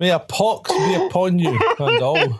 [0.00, 2.38] May a pox be upon you and all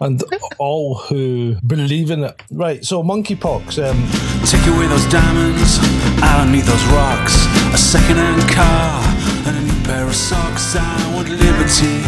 [0.00, 0.22] and
[0.58, 2.40] all who believe in it.
[2.52, 3.78] Right, so monkeypox.
[3.82, 3.98] Um,
[4.46, 5.78] Take away those diamonds,
[6.22, 7.34] I don't need those rocks.
[7.74, 9.02] A second-hand car
[9.48, 10.76] and a new pair of socks.
[10.78, 11.98] I want liberty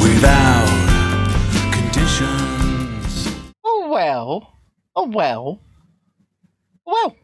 [0.00, 0.70] without
[1.72, 3.34] conditions.
[3.64, 4.56] Oh well.
[4.94, 5.60] Oh well.
[6.86, 7.16] Well.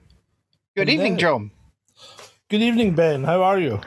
[0.75, 1.51] Good And evening, then- John.
[2.51, 3.23] good evening, Ben.
[3.25, 3.81] How are you?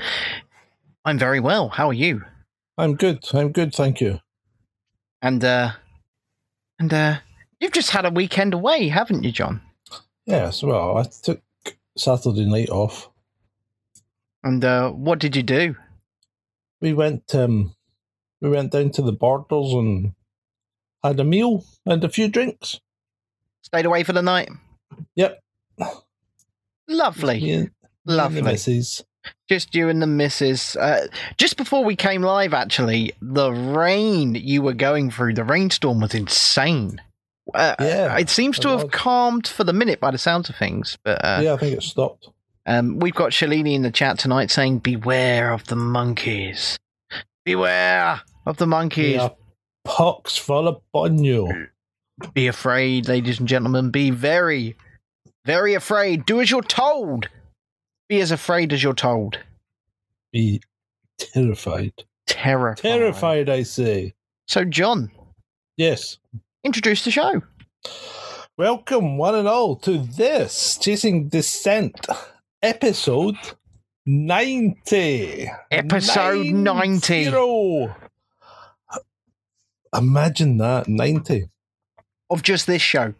[1.09, 1.69] I'm very well.
[1.69, 2.23] How are you?
[2.77, 3.25] I'm good.
[3.33, 4.19] I'm good, thank you.
[5.23, 5.71] And uh
[6.77, 7.17] and uh
[7.59, 9.59] you've just had a weekend away, haven't you, John?
[10.27, 11.41] Yes, well, I took
[11.97, 13.09] Saturday night off.
[14.43, 15.75] And uh what did you do?
[16.79, 17.73] We went um
[18.39, 20.13] we went down to the borders and
[21.03, 22.79] had a meal and a few drinks.
[23.63, 24.49] Stayed away for the night?
[25.15, 25.39] Yep.
[26.87, 27.41] Lovely.
[27.41, 27.69] Me
[28.05, 28.57] Lovely.
[29.47, 30.75] Just you and the missus.
[30.75, 31.07] Uh,
[31.37, 36.13] just before we came live, actually, the rain you were going through, the rainstorm was
[36.13, 37.01] insane.
[37.53, 38.91] Uh, Yeah, it seems to have was.
[38.91, 40.97] calmed for the minute by the sounds of things.
[41.03, 42.29] But uh, yeah, I think it stopped.
[42.67, 46.77] um, we've got Shalini in the chat tonight saying, "Beware of the monkeys.
[47.45, 49.15] Beware of the monkeys.
[49.15, 49.29] Yeah,
[49.83, 51.67] pox full upon you.
[52.33, 53.89] Be afraid, ladies and gentlemen.
[53.89, 54.75] Be very,
[55.45, 56.25] very afraid.
[56.27, 57.29] Do as you're told.
[58.09, 59.37] Be as afraid as you're told.
[60.33, 60.61] Be
[61.19, 61.93] terrified.
[62.25, 62.81] Terrified.
[62.81, 64.15] Terrified, I say.
[64.47, 65.11] So, John,
[65.77, 66.17] Yes.
[66.63, 67.43] introduce the show.
[68.57, 72.07] Welcome, one and all, to this Chasing Descent
[72.63, 73.35] episode
[74.07, 75.51] 90.
[75.69, 77.23] Episode 90.
[77.25, 77.95] Zero.
[79.95, 81.49] Imagine that 90
[82.31, 83.13] of just this show.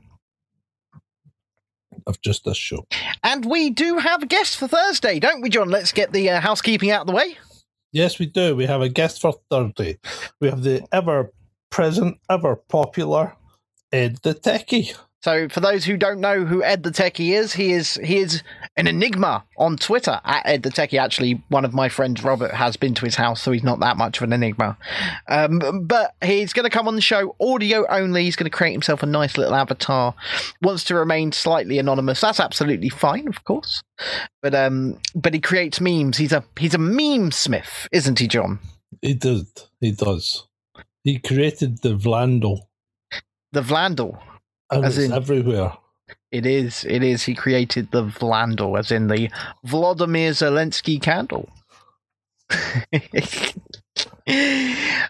[2.10, 2.86] Of just this show.
[3.24, 5.70] And we do have a guest for Thursday, don't we, John?
[5.70, 7.38] Let's get the uh, housekeeping out of the way.
[7.92, 8.56] Yes, we do.
[8.56, 9.98] We have a guest for Thursday.
[10.42, 11.32] We have the ever
[11.70, 13.36] present, ever popular
[13.92, 14.96] Ed the Techie.
[15.22, 18.42] So, for those who don't know who Ed the Techie is, he is he is
[18.78, 20.98] an enigma on Twitter at Ed the Techie.
[20.98, 23.98] Actually, one of my friends, Robert, has been to his house, so he's not that
[23.98, 24.78] much of an enigma.
[25.28, 28.24] Um, but he's going to come on the show audio only.
[28.24, 30.16] He's going to create himself a nice little avatar.
[30.62, 32.22] Wants to remain slightly anonymous.
[32.22, 33.84] That's absolutely fine, of course.
[34.42, 36.16] But um, but he creates memes.
[36.16, 38.60] He's a he's a meme smith, isn't he, John?
[39.02, 39.48] He did.
[39.82, 40.48] He does.
[41.04, 42.60] He created the Vlandel.
[43.52, 44.18] The Vlandel.
[44.72, 45.74] And As it's in- everywhere.
[46.32, 46.86] It is.
[46.86, 47.24] It is.
[47.24, 49.30] He created the Vlandel, as in the
[49.64, 51.50] Vladimir Zelensky candle.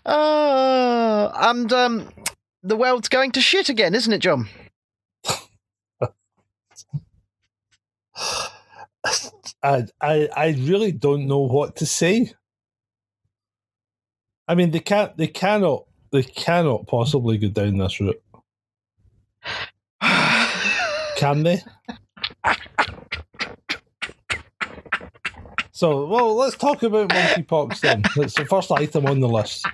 [0.05, 2.09] uh, and um,
[2.63, 4.47] the world's going to shit again, isn't it, John?
[9.63, 12.31] I, I I really don't know what to say.
[14.47, 15.15] I mean, they can't.
[15.17, 15.85] They cannot.
[16.11, 18.21] They cannot possibly go down this route,
[21.17, 21.61] can they?
[25.71, 28.03] So, well, let's talk about monkeypox then.
[28.17, 29.65] It's the first item on the list.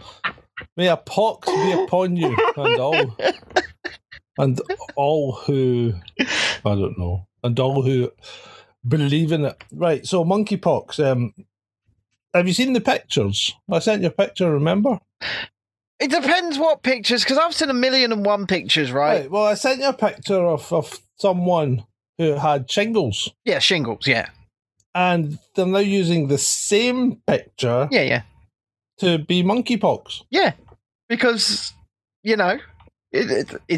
[0.78, 3.18] May a pox be upon you and all,
[4.38, 4.62] and
[4.96, 8.12] all who, I don't know, and all who
[8.88, 9.64] believe in it.
[9.72, 10.06] Right.
[10.06, 11.04] So, monkeypox.
[11.04, 11.34] Um,
[12.36, 13.54] have you seen the pictures?
[13.72, 14.52] I sent you a picture.
[14.52, 15.00] Remember?
[16.00, 19.30] It depends what pictures, because I've seen a million and one pictures, right?
[19.32, 21.86] Well, I sent you a picture of of someone
[22.18, 24.06] who had shingles, Yeah, shingles.
[24.08, 24.30] Yeah,
[24.94, 28.22] and they're now using the same picture yeah, yeah,
[29.00, 30.24] to be monkeypox.
[30.30, 30.54] yeah.
[31.08, 31.74] Because
[32.24, 32.58] you know,
[33.12, 33.30] is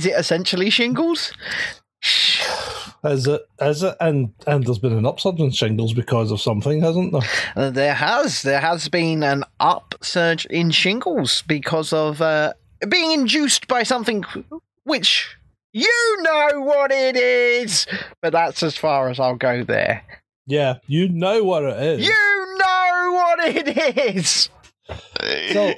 [0.06, 1.33] it essentially shingles?
[3.03, 3.41] Is it?
[3.61, 3.95] Is it?
[3.99, 7.21] And and there's been an upsurge in shingles because of something, hasn't there?
[7.55, 12.53] Uh, there has there has been an upsurge in shingles because of uh,
[12.89, 14.23] being induced by something
[14.83, 15.35] which
[15.73, 17.85] you know what it is,
[18.21, 20.03] but that's as far as I'll go there.
[20.47, 22.07] Yeah, you know what it is.
[22.07, 24.49] You know what it is.
[25.53, 25.73] So-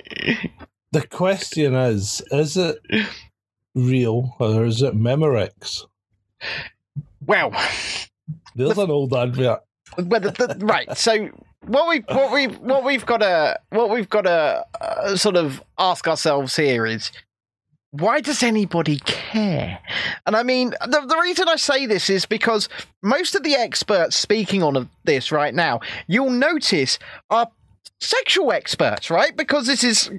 [0.92, 2.80] The question is: Is it
[3.76, 5.86] real or is it Memorex?
[7.30, 7.52] Well,
[8.56, 9.60] There's an old advert.
[9.96, 10.98] the, the, right.
[10.98, 11.30] So
[11.62, 15.62] what we what we what we've got to what we've got to uh, sort of
[15.78, 17.12] ask ourselves here is
[17.92, 19.80] why does anybody care?
[20.26, 22.68] And I mean, the, the reason I say this is because
[23.04, 27.00] most of the experts speaking on this right now, you'll notice,
[27.30, 27.50] are
[28.00, 29.36] sexual experts, right?
[29.38, 30.12] Because this is.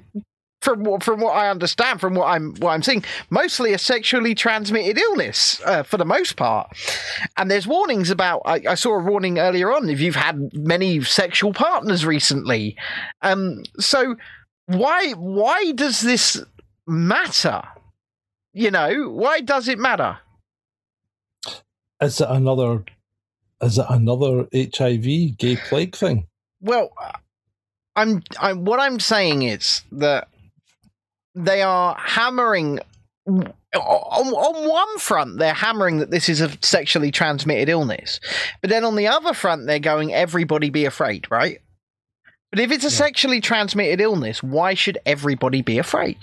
[0.61, 4.35] From what, from what I understand, from what I'm what I'm seeing, mostly a sexually
[4.35, 6.77] transmitted illness uh, for the most part.
[7.35, 8.43] And there's warnings about.
[8.45, 12.77] I, I saw a warning earlier on if you've had many sexual partners recently.
[13.23, 14.15] Um, so
[14.67, 16.43] why why does this
[16.87, 17.63] matter?
[18.53, 20.19] You know, why does it matter?
[22.01, 22.83] Is it another?
[23.61, 26.27] Is it another HIV gay plague thing?
[26.61, 26.91] Well,
[27.95, 30.27] I'm I'm what I'm saying is that
[31.35, 32.79] they are hammering
[33.27, 38.19] on, on one front they're hammering that this is a sexually transmitted illness.
[38.61, 41.59] But then on the other front they're going everybody be afraid, right?
[42.49, 42.91] But if it's a Yeah.
[43.05, 46.17] sexually transmitted illness, why should everybody be afraid?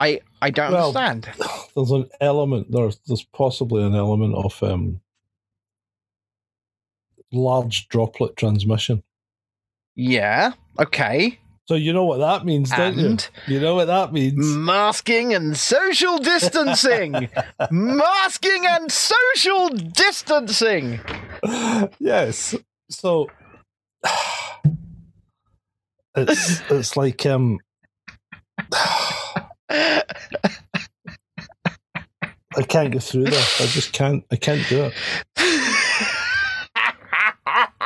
[0.00, 1.30] I I don't Well- understand.
[1.74, 2.70] There's an element.
[2.70, 5.00] There's there's possibly an element of um,
[7.32, 9.02] large droplet transmission.
[9.96, 10.52] Yeah.
[10.78, 11.38] Okay.
[11.66, 13.16] So you know what that means, don't you?
[13.46, 14.36] You know what that means.
[14.54, 17.30] masking and social distancing.
[17.70, 21.00] masking and social distancing.
[21.98, 22.54] yes.
[22.90, 23.30] So
[26.14, 27.58] it's it's like um
[32.56, 33.60] I can't get through this.
[33.60, 34.92] I just can't I can't do it.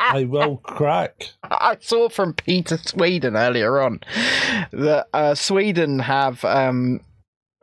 [0.09, 1.29] I will crack.
[1.43, 3.99] I saw from Peter Sweden earlier on
[4.71, 7.01] that uh, Sweden have um,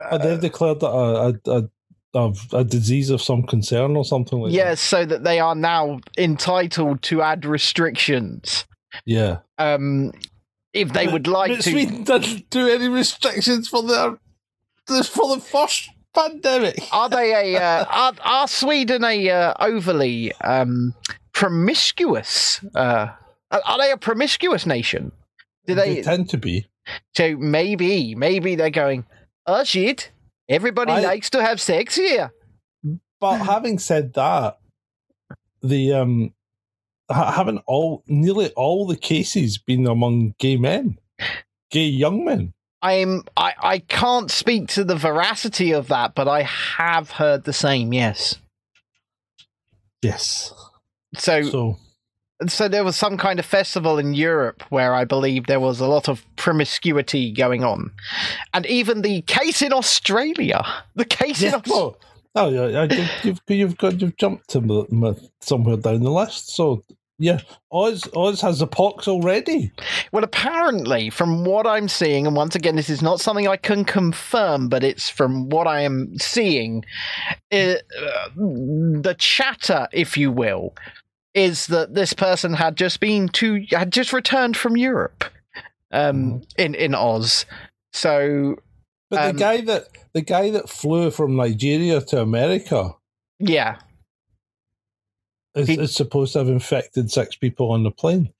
[0.03, 1.69] Uh, they've declared that a, a, a,
[2.13, 4.55] of a disease of some concern or something like that.
[4.55, 8.65] yes, so that they are now entitled to add restrictions.
[9.05, 9.39] Yeah.
[9.57, 10.13] Um,
[10.73, 14.17] if they would like but to, Sweden doesn't do any restrictions for their
[15.03, 16.79] for the first pandemic.
[16.91, 20.93] are they a uh, are, are Sweden a uh, overly um,
[21.37, 22.65] promiscuous?
[22.73, 23.09] Uh,
[23.51, 25.11] are they a promiscuous nation?
[25.67, 26.01] Do they they?
[26.01, 26.67] tend to be.
[27.15, 29.05] So maybe, maybe they're going.
[29.45, 30.11] Oh shit!
[30.49, 32.31] Everybody I- likes to have sex here.
[33.19, 34.57] But having said that,
[35.61, 36.33] the um,
[37.09, 40.97] ha- haven't all nearly all the cases been among gay men,
[41.69, 42.53] gay young men.
[42.81, 47.53] I'm I, I can't speak to the veracity of that, but I have heard the
[47.53, 47.93] same.
[47.93, 48.39] Yes.
[50.01, 50.53] Yes.
[51.17, 51.77] So so,
[52.47, 55.87] So there was some kind of festival in Europe where I believe there was a
[55.87, 57.91] lot of promiscuity going on,
[58.53, 60.63] and even the case in Australia,
[60.95, 61.73] the case in Australia.
[61.75, 61.97] well,
[62.35, 66.55] oh yeah, you've you've got you've jumped to somewhere down the list.
[66.55, 66.83] So
[67.19, 67.39] yeah,
[67.71, 69.71] Oz Oz has the pox already.
[70.11, 73.83] Well, apparently, from what I'm seeing, and once again, this is not something I can
[73.85, 76.85] confirm, but it's from what I am seeing,
[77.51, 77.75] uh,
[78.35, 80.75] the chatter, if you will,
[81.37, 85.23] is that this person had just been to, had just returned from Europe,
[85.91, 87.45] um, in in Oz.
[87.93, 88.55] So
[89.09, 92.95] But Um, the guy that the guy that flew from Nigeria to America
[93.39, 93.77] yeah,
[95.55, 98.33] is, He- is supposed to have infected six people on the plane.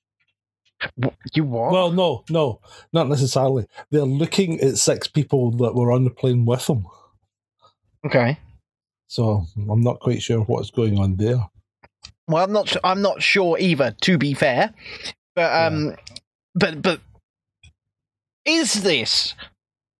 [1.34, 1.72] You what?
[1.72, 2.60] Well, no, no,
[2.92, 3.66] not necessarily.
[3.90, 6.86] They're looking at six people that were on the plane with them.
[8.06, 8.38] okay.
[9.08, 11.40] So I'm not quite sure what's going on there.
[12.28, 12.68] Well, I'm not.
[12.68, 13.94] su- I'm not sure either.
[14.02, 14.72] To be fair,
[15.34, 15.96] but um,
[16.54, 17.00] but but
[18.44, 19.34] is this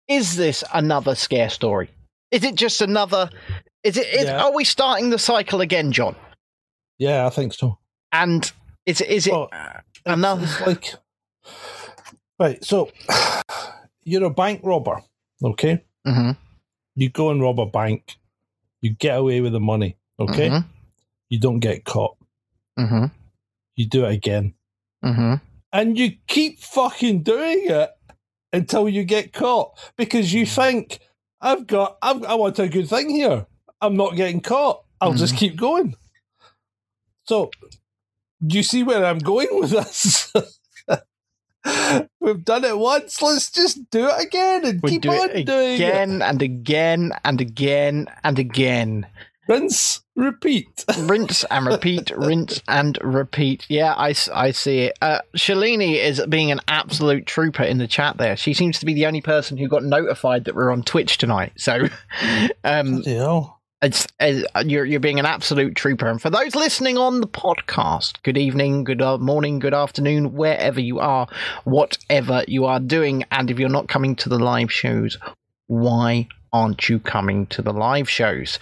[0.08, 1.90] is this another scare story?
[2.30, 3.30] Is it just another?
[3.82, 4.06] Is it?
[4.08, 4.42] Is, Yeah.
[4.44, 6.14] Are we starting the cycle again, John?
[6.98, 7.78] Yeah, I think so.
[8.12, 8.50] And
[8.84, 9.08] is it?
[9.08, 9.48] Is it Well,
[10.04, 10.42] another?
[10.44, 10.94] It's like,
[12.38, 12.62] right.
[12.64, 12.90] So
[14.04, 15.02] you're a bank robber,
[15.42, 15.82] okay?
[16.04, 16.32] hmm
[16.94, 18.16] You go and rob a bank,
[18.82, 20.48] you get away with the money, okay?
[20.50, 20.68] Mm-hmm.
[21.30, 22.16] You don't get caught.
[22.78, 23.06] Hmm
[23.76, 24.54] You do it again,
[25.02, 25.34] hmm
[25.72, 27.90] and you keep fucking doing it
[28.52, 31.00] until you get caught because you think
[31.40, 33.46] I've got I've, I want a good thing here.
[33.80, 34.84] I'm not getting caught.
[35.00, 35.94] I'll just keep going.
[37.26, 37.50] So,
[38.44, 40.32] do you see where I'm going with this?
[42.20, 43.20] We've done it once.
[43.22, 45.74] Let's just do it again and We keep do on it doing it.
[45.76, 49.06] again and again and again and again.
[49.48, 50.84] Rinse, repeat.
[50.98, 53.64] rinse and repeat, rinse and repeat.
[53.70, 54.98] Yeah, I, I see it.
[55.00, 58.36] Uh, Shalini is being an absolute trooper in the chat there.
[58.36, 61.52] She seems to be the only person who got notified that we're on Twitch tonight.
[61.56, 61.88] So,
[62.64, 63.60] um, Bloody hell.
[63.80, 66.08] it's uh, you're you're being an absolute trooper.
[66.08, 70.80] And for those listening on the podcast, good evening, good uh, morning, good afternoon, wherever
[70.80, 71.26] you are,
[71.64, 75.16] whatever you are doing, and if you're not coming to the live shows,
[75.68, 78.58] why aren't you coming to the live shows?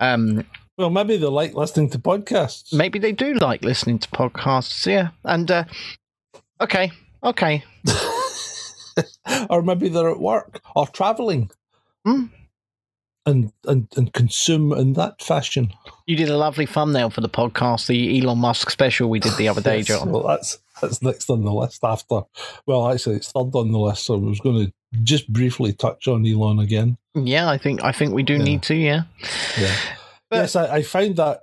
[0.00, 0.44] Um,
[0.76, 2.72] Well, maybe they like listening to podcasts.
[2.72, 4.86] maybe they do like listening to podcasts.
[4.86, 5.64] Yeah, and uh,
[6.60, 6.92] okay,
[7.24, 7.64] okay,
[9.50, 11.50] or maybe they're at work or traveling.
[12.04, 12.26] Hmm.
[13.26, 15.70] And, and and consume in that fashion.
[16.06, 19.48] you did a lovely thumbnail for the podcast, the Elon Musk special we did the
[19.48, 20.10] other day, Yes, John.
[20.12, 22.22] Well, that's That's next on the list after.
[22.66, 26.08] Well, actually, it's third on the list, so I was going to just briefly touch
[26.08, 26.96] on Elon again.
[27.14, 28.42] Yeah, I think I think we do Yeah.
[28.44, 28.74] need to.
[28.74, 29.02] Yeah.
[29.58, 29.74] Yeah.
[30.30, 31.42] But- yes, I, I found that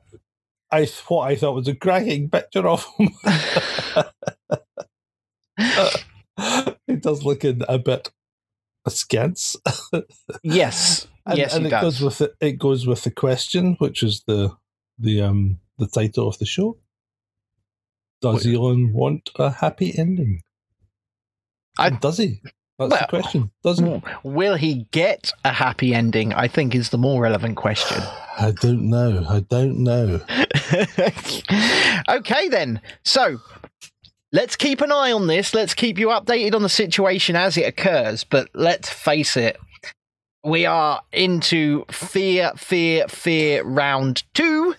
[0.72, 3.10] I what I thought was a cracking picture of him.
[6.88, 8.12] it does looking a bit
[8.86, 9.56] askance.
[10.44, 11.08] yes.
[11.28, 11.82] And, yes, and it does.
[11.82, 14.52] goes with the, it goes with the question, which is the
[15.00, 16.78] the um the title of the show.
[18.22, 18.46] Does.
[18.48, 20.42] Elon want a happy ending?
[21.78, 22.40] I- does he?
[22.78, 23.52] That's Well- the question.
[23.64, 24.02] Does he?
[24.24, 26.34] Will he get a happy ending?
[26.34, 28.02] I think is the more relevant question.
[28.38, 29.26] I don't know.
[29.30, 30.20] I don't know.
[32.10, 32.82] okay, then.
[33.04, 33.40] So
[34.34, 35.54] let's keep an eye on this.
[35.54, 38.24] Let's keep you updated on the situation as it occurs.
[38.26, 39.58] But let's face it,
[40.44, 44.76] we are into fear, fear, fear round two.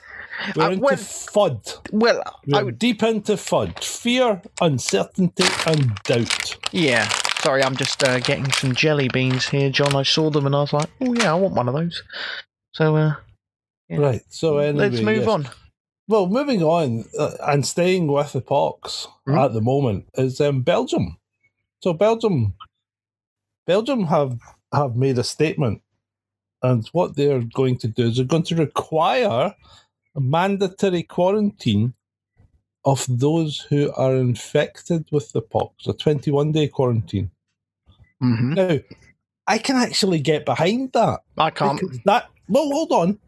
[0.55, 1.79] We're Uh, into FUD.
[1.93, 3.83] Well, We're would, deep into FUD.
[3.83, 6.57] Fear, uncertainty, and doubt.
[6.73, 7.09] yeah.
[7.41, 9.95] Sorry, I'm just uh, getting some jelly beans here, John.
[9.95, 12.03] I saw them and I was like, oh, yeah, I want one of those.
[12.73, 13.15] So uh,
[13.89, 13.99] Yeah.
[13.99, 14.23] Right.
[14.31, 15.29] So anyway, let's move yes.
[15.29, 15.49] on.
[16.09, 19.45] Well, moving on uh, and staying with the Pox Mhm.
[19.45, 21.19] at the moment is um, Belgium.
[21.83, 22.55] So Belgium,
[23.67, 24.39] Belgium have
[24.73, 25.83] have made a statement,
[26.63, 29.55] and what they're going to do is they're going to require
[30.21, 31.95] mandatory quarantine
[32.85, 37.31] of those who are infected with the pox, a twenty-one day quarantine.
[38.21, 38.79] hmm Now,
[39.47, 41.21] I can actually get behind that.
[41.37, 41.81] I can't.
[42.05, 43.19] That well, hold on,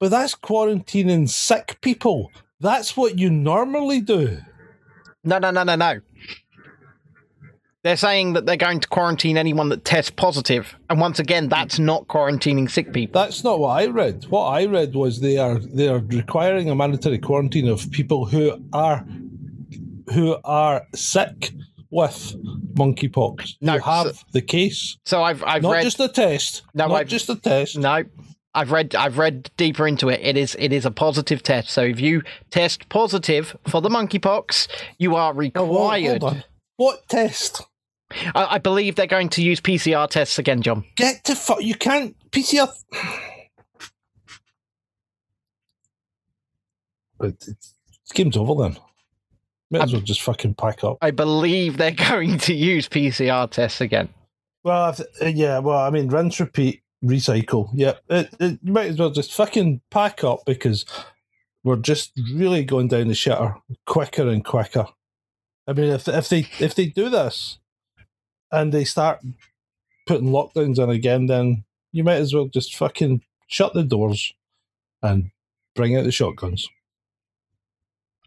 [0.00, 2.30] but that's quarantining sick people.
[2.60, 4.38] That's what you normally do.
[5.24, 6.00] No, no, no, no, no.
[7.88, 11.78] They're saying that they're going to quarantine anyone that tests positive, and once again, that's
[11.78, 13.18] not quarantining sick people.
[13.18, 14.26] That's not what I read.
[14.28, 18.62] What I read was they are they are requiring a mandatory quarantine of people who
[18.74, 19.06] are
[20.12, 21.52] who are sick
[21.90, 22.36] with
[22.74, 23.52] monkeypox.
[23.62, 26.64] No, who have so- the case, So I've I've not read just a test.
[26.74, 27.78] No, not I've- just a test.
[27.78, 28.04] no,
[28.54, 30.20] I've read I've read deeper into it.
[30.22, 31.70] It is it is a positive test.
[31.70, 34.68] So if you test positive for the monkeypox,
[34.98, 36.20] you are Oh, required.
[36.22, 36.44] hold on.
[36.76, 37.62] What test?
[38.10, 40.84] I, I believe they're going to use PCR tests again, John.
[40.96, 41.62] Get to fuck.
[41.62, 42.68] You can't PCR.
[47.18, 48.78] But it's, it's game's over then.
[49.70, 50.98] Might as well just fucking pack up.
[51.02, 54.08] I believe they're going to use PCR tests again.
[54.64, 55.58] Well, uh, yeah.
[55.58, 57.70] Well, I mean, rinse, repeat, recycle.
[57.74, 60.84] Yeah, it, it you might as well just fucking pack up because
[61.62, 64.86] we're just really going down the shitter quicker and quicker.
[65.66, 67.58] I mean, if if they if they do this
[68.50, 69.20] and they start
[70.06, 74.32] putting lockdowns in again, then you might as well just fucking shut the doors
[75.02, 75.30] and
[75.74, 76.68] bring out the shotguns.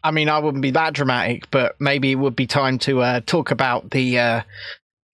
[0.04, 3.20] I mean, I wouldn't be that dramatic, but maybe it would be time to uh,
[3.24, 4.18] talk about the.
[4.18, 4.42] Uh,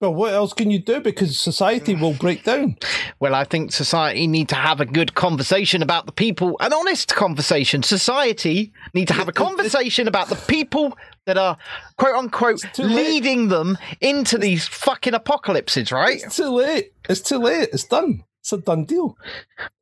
[0.01, 1.01] Well, what else can you do?
[1.01, 2.77] Because society will break down.
[3.19, 7.15] well, I think society need to have a good conversation about the people, an honest
[7.15, 7.83] conversation.
[7.83, 11.57] Society need to have a conversation about the people that are
[11.97, 16.23] quote unquote leading them into these fucking apocalypses, right?
[16.23, 16.93] It's too late.
[17.09, 17.71] It's too late.
[17.73, 18.25] It's done.
[18.43, 19.17] It's a done deal.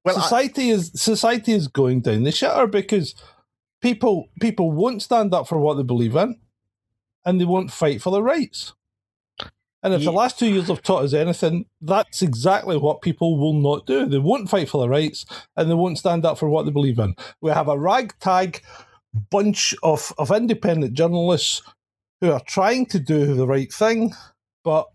[0.04, 3.14] Well, I- society is society is going down the shitter because
[3.82, 6.38] people people won't stand up for what they believe in,
[7.26, 8.72] and they won't fight for their rights.
[9.84, 13.52] And if the last two years have taught us anything, that's exactly what people will
[13.52, 14.06] not do.
[14.06, 15.26] They won't fight for their rights,
[15.56, 17.14] and they won't stand up for what they believe in.
[17.42, 18.62] We have a ragtag
[19.30, 21.62] bunch of, of independent journalists
[22.22, 24.14] who are trying to do the right thing,
[24.64, 24.86] but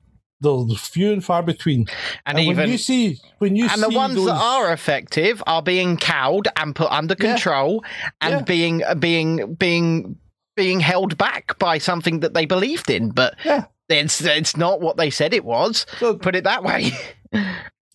[0.42, 1.86] there's few and far between.
[2.26, 4.72] and, And, even when you see when you see, and the ones those, that are
[4.74, 7.34] effective are being cowed and put under Yeah.
[7.34, 7.84] control
[8.22, 8.42] and Yeah.
[8.42, 10.18] being being being
[10.60, 13.64] being held back by something that they believed in but Yeah.
[13.88, 16.92] it's it's not what they said it was so, put it that way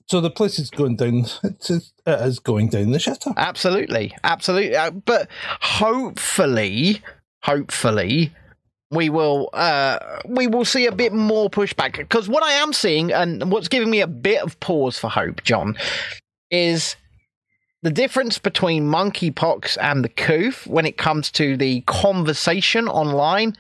[0.06, 1.25] so the place is going down.
[1.42, 3.35] It's, it is going down the shitter.
[3.37, 5.28] absolutely absolutely Uh, but
[5.61, 7.02] hopefully
[7.42, 8.33] hopefully
[8.90, 13.12] we will uh we will see a bit more pushback because what i am seeing
[13.12, 15.76] and what's giving me a bit of pause for hope john
[16.50, 16.97] is
[17.85, 23.55] the difference between monkeypox and the coof when it comes to the conversation online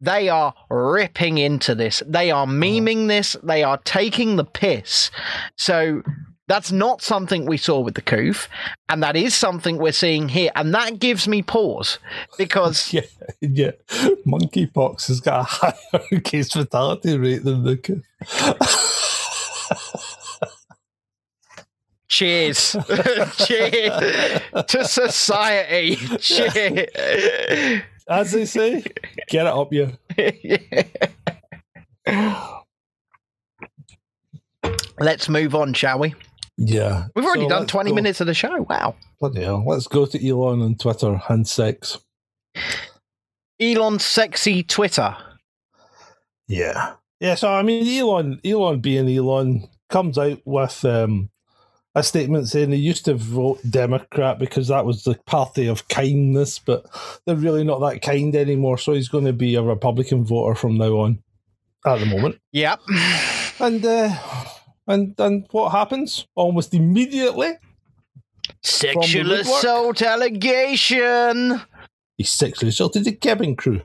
[0.00, 2.50] they are ripping into this they are oh.
[2.50, 5.10] memeing this they are taking the piss
[5.56, 6.02] so
[6.48, 8.48] that's not something we saw with the coof
[8.88, 12.00] and that is something we're seeing here and that gives me pause
[12.36, 13.02] because Yeah,
[13.40, 13.70] yeah.
[14.26, 18.02] Monkeypox has got a higher case fatality rate than the.
[22.10, 22.76] cheers
[23.46, 28.82] cheers to society cheers As they say,
[29.28, 29.92] get it up you.
[34.98, 36.14] Let's move on, shall we?
[36.56, 37.06] Yeah.
[37.14, 38.66] We've already So done 20 go- minutes of the show.
[38.68, 38.96] Wow.
[39.20, 39.64] Bloody hell.
[39.66, 41.98] Let's go to Elon on Twitter and sex.
[43.60, 45.16] Elon sexy Twitter.
[46.48, 46.94] Yeah.
[47.20, 51.29] Yeah, so I mean Elon Elon being Elon comes out with um
[51.94, 56.58] a statement saying he used to vote Democrat because that was the party of kindness,
[56.58, 56.84] but
[57.26, 60.78] they're really not that kind anymore, so he's going to be a Republican voter from
[60.78, 61.22] now on
[61.86, 62.40] at the moment.
[62.52, 62.80] Yep.
[63.58, 64.14] And uh
[64.86, 66.26] and and what happens?
[66.34, 67.54] Almost immediately
[68.62, 71.60] Sexual assault allegation.
[72.16, 73.82] he sexually assaulted the cabin crew.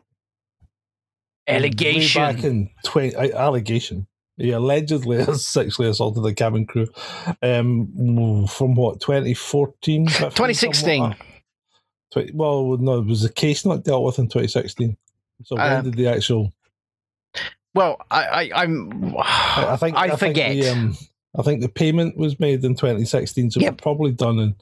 [1.47, 2.21] Way Allegation.
[2.21, 4.07] back in 20, uh, allegation.
[4.37, 6.87] He allegedly has sexually assaulted the cabin crew
[7.41, 10.07] um, from what, 2014?
[10.07, 11.01] 2016.
[11.01, 11.27] something.
[12.11, 14.97] Twenty- well, no, it was the case not dealt with in 2016.
[15.43, 16.53] So when Uh, did the actual.
[17.73, 19.15] Well, I, I, I'm.
[19.17, 20.51] I, I think I, think forget.
[20.53, 20.97] the, um,
[21.37, 23.73] I think the payment was made in 2016, so Yep.
[23.73, 24.53] it's probably done in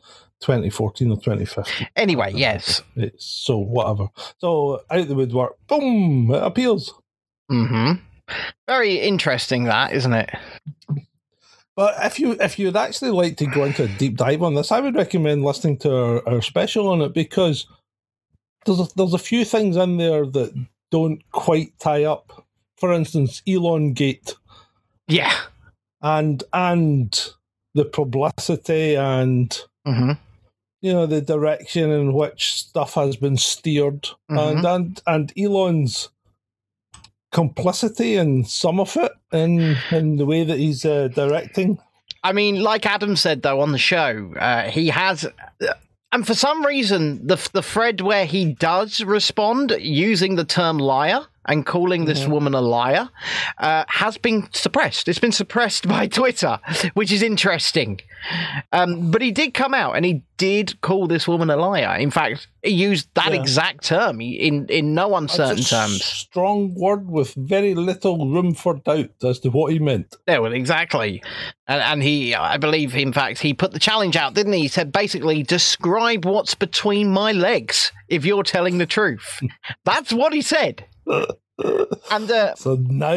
[0.42, 1.88] 2014 or 2015.
[1.96, 2.82] anyway, yes.
[2.96, 4.08] It's so whatever.
[4.40, 6.94] So out the woodwork, boom, it appeals.
[7.50, 7.92] hmm
[8.68, 10.30] Very interesting, that isn't it?
[11.76, 14.72] But if you if you'd actually like to go into a deep dive on this,
[14.72, 17.66] I would recommend listening to our, our special on it because
[18.66, 20.54] there's a, there's a few things in there that
[20.92, 22.46] don't quite tie up.
[22.78, 24.36] For instance, Elon Gate
[25.08, 25.34] Yeah.
[26.02, 27.30] and and
[27.74, 30.12] the publicity and hmm
[30.82, 34.76] you know the direction in which stuff has been steered and Mhm.
[34.76, 36.10] and and Elon's
[37.34, 41.80] complicity in some of it in in the way that he's uh, directing.
[42.24, 45.26] I mean, like Adam said though on the show, uh, he has,
[46.14, 51.26] and for some reason, the the thread where he does respond using the term liar
[51.46, 52.28] and calling this Mhm.
[52.30, 53.10] woman a liar
[53.58, 55.08] uh, has been suppressed.
[55.08, 56.60] It's been suppressed by Twitter,
[56.94, 58.00] which is interesting.
[58.72, 61.98] Um, but he did come out and he did call this woman a liar.
[62.00, 63.40] In fact, he used that Yeah.
[63.42, 66.04] exact term in in no uncertain terms.
[66.04, 70.16] Strong word with very little room for doubt as to what he meant.
[70.28, 71.22] Yeah, well, exactly.
[71.68, 74.62] And, and he, I believe, in fact, he put the challenge out, didn't he?
[74.62, 79.42] He said, basically, describe what's between my legs if you're telling the truth.
[79.86, 80.86] That's what he said.
[82.12, 83.16] And uh, So now,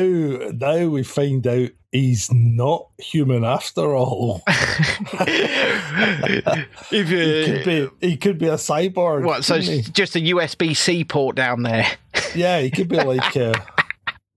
[0.52, 4.42] now we find out he's not human after all.
[6.92, 9.24] if he could be, he could be a cyborg.
[9.24, 11.86] What, so couldn't just a USB C port down there.
[12.34, 13.54] yeah, he could be like, uh,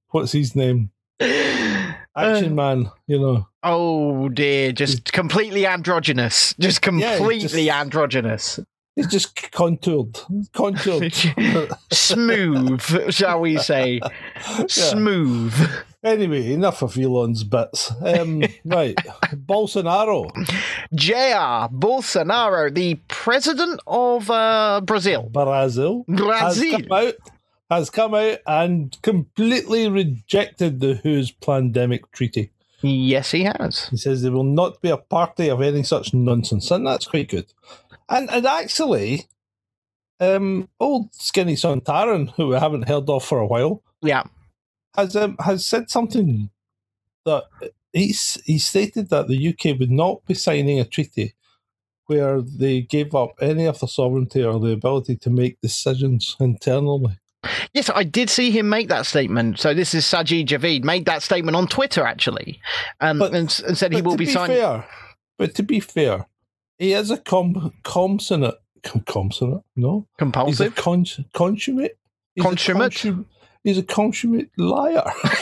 [0.09, 0.91] what's his name?
[1.19, 2.89] Action Man.
[3.07, 6.55] You know, Oh dear, just completely androgynous.
[6.59, 8.59] Just Yeah, completely just- androgynous.
[8.99, 10.19] He's just contoured,
[10.51, 11.13] contoured.
[11.93, 12.81] Smooth,
[13.13, 14.01] shall we say.
[14.67, 15.53] Smooth.
[16.03, 17.93] anyway, enough of Elon's bits.
[18.01, 18.97] Um, right,
[19.33, 20.29] Bolsonaro.
[20.93, 25.29] Jair Bolsonaro, the president of uh, Brazil.
[25.31, 26.03] Brazil.
[26.09, 26.81] has Brazil.
[26.81, 27.13] come out
[27.71, 32.51] has come out and completely rejected the WHO's pandemic treaty.
[32.81, 33.87] Yes, he has.
[33.87, 37.29] He says there will not be a party of any such nonsense, and that's quite
[37.29, 37.45] good.
[38.09, 39.27] And and actually,
[40.19, 44.23] um, old skinny son Taran, who we haven't heard of for a while, Yeah.
[44.95, 46.49] has um, has said something
[47.25, 47.43] that
[47.93, 51.35] he's he stated that the UK would not be signing a treaty
[52.07, 57.19] where they gave up any of the sovereignty or the ability to make decisions internally.
[57.73, 59.59] Yes, I did see him make that statement.
[59.59, 62.59] So this is Sajid Javid made that statement on Twitter actually,
[62.99, 64.57] um, But- and, and said he will to be signing.
[64.57, 64.85] Fair,
[65.37, 66.25] but to be fair,
[66.79, 68.55] he is a com consonant.
[68.83, 69.63] Com- consonant?
[69.75, 70.75] No, he's a Compulsive.
[70.75, 71.97] con- consummate.
[72.35, 72.91] He's a Consummate?
[72.93, 73.25] consum-
[73.63, 75.03] he's a consummate liar.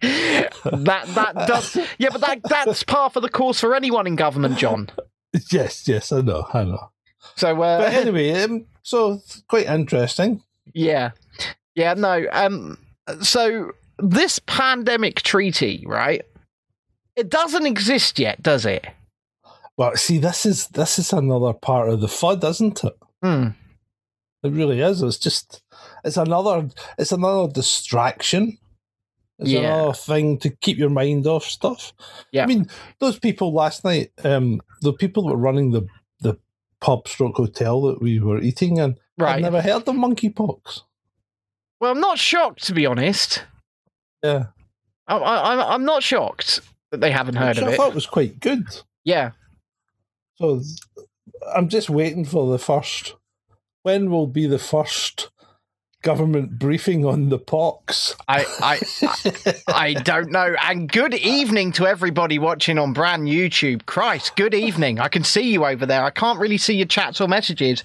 [0.00, 4.56] that that does yeah, but that that's par for the course for anyone in government,
[4.58, 4.88] John.
[5.50, 6.90] yes, yes, I know, I know.
[7.36, 10.42] So But uh, anyway, um, so quite interesting.
[10.72, 11.10] Yeah.
[11.74, 12.24] Yeah, no.
[12.32, 12.78] Um
[13.22, 16.22] so this pandemic treaty, right?
[17.20, 18.86] It doesn't exist yet, does it?
[19.76, 22.96] Well, see, this is this is another part of the FUD, isn't it?
[23.22, 23.48] Hmm.
[24.42, 25.02] It really is.
[25.02, 25.62] It's just
[26.04, 28.56] it's another it's another distraction.
[29.38, 29.60] It's Yeah.
[29.60, 31.92] another thing to keep your mind off stuff.
[32.32, 32.44] Yeah.
[32.44, 32.68] I mean,
[33.00, 35.86] those people last night, um, the people that were running the
[36.20, 36.38] the
[36.80, 39.42] pub stroke hotel that we were eating in, Right.
[39.42, 40.82] never heard of monkeypox.
[41.80, 43.44] Well, I'm not shocked to be honest.
[44.22, 44.46] Yeah.
[45.06, 47.74] I, I, I'm- I'm not shocked that they haven't heard Which of I it.
[47.74, 48.64] I thought was quite good.
[49.04, 49.32] Yeah.
[50.36, 50.62] So
[51.54, 53.14] I'm just waiting for the first.
[53.82, 55.30] When will be the first
[56.02, 58.16] government briefing on the pox.
[58.28, 60.54] I, I, I, I don't know.
[60.62, 63.86] And good evening to everybody watching on brand YouTube.
[63.86, 64.98] Christ, good evening.
[64.98, 66.02] I can see you over there.
[66.02, 67.84] I can't really see your chats or messages,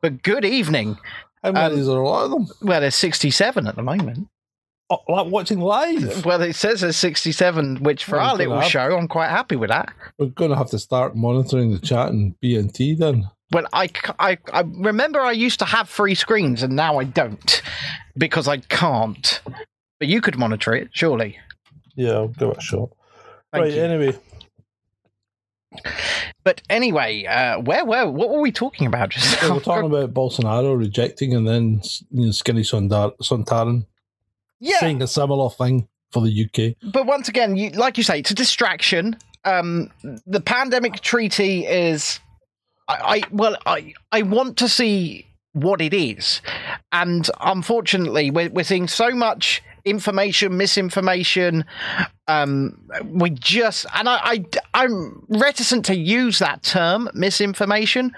[0.00, 0.96] but good evening.
[1.42, 1.96] How many Um, is there?
[1.96, 2.46] A lot of them.
[2.62, 4.28] Well, there's 67 at the moment.
[5.08, 6.24] Like watching live.
[6.26, 8.68] Well, it says it's 67, which for Well, our little lad.
[8.70, 9.92] show, I'm quite happy with that.
[10.18, 13.30] We're going to have to start monitoring the chat and BNT then.
[13.52, 17.62] Well, I I remember I used to have free screens and now I don't
[18.16, 19.40] because I can't.
[19.98, 21.38] But you could monitor it, surely.
[21.96, 22.90] Yeah, I'll give it a shot.
[23.52, 23.82] Thank right, you.
[23.82, 24.18] anyway.
[26.42, 29.54] But anyway, uh, where were what were we talking about just now?
[29.54, 33.86] we're talking about Bolsonaro rejecting and then you know, Skinny Sundar- Suntaran
[34.60, 36.92] yeah, saying a similar thing for the UK.
[36.92, 39.16] but once again, you, like you say, it's a distraction.
[39.44, 39.90] Um,
[40.26, 42.20] the pandemic treaty is,
[42.88, 46.42] I, I well, I I want to see what it is,
[46.92, 51.64] and unfortunately, we're we're seeing so much information, misinformation.
[52.28, 54.44] Um, we just, and I, I
[54.74, 58.14] I'm reticent to use that term, misinformation,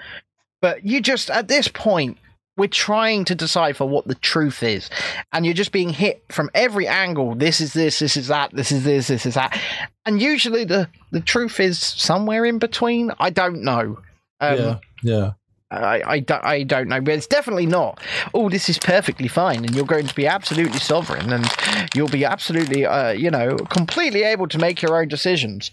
[0.61, 2.17] but you just at this point.
[2.55, 4.89] We're trying to decipher what the truth is,
[5.31, 7.33] and you're just being hit from every angle.
[7.33, 9.59] This is this, this is that, this is this, this is that,
[10.05, 13.11] and usually the the truth is somewhere in between.
[13.19, 13.99] I don't know.
[14.39, 15.31] Um, yeah, yeah.
[15.71, 17.99] I, I, don't, I don't know, but it's definitely not.
[18.33, 21.49] Oh, this is perfectly fine, and you're going to be absolutely sovereign, and
[21.95, 25.71] you'll be absolutely, uh, you know, completely able to make your own decisions.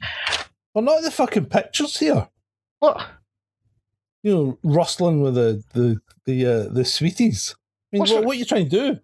[0.74, 2.28] Well, not the fucking pictures here.
[2.78, 3.06] What?
[4.22, 7.54] You know, rustling with the the the uh, the sweeties.
[7.92, 9.00] I mean, what, what are you trying to do?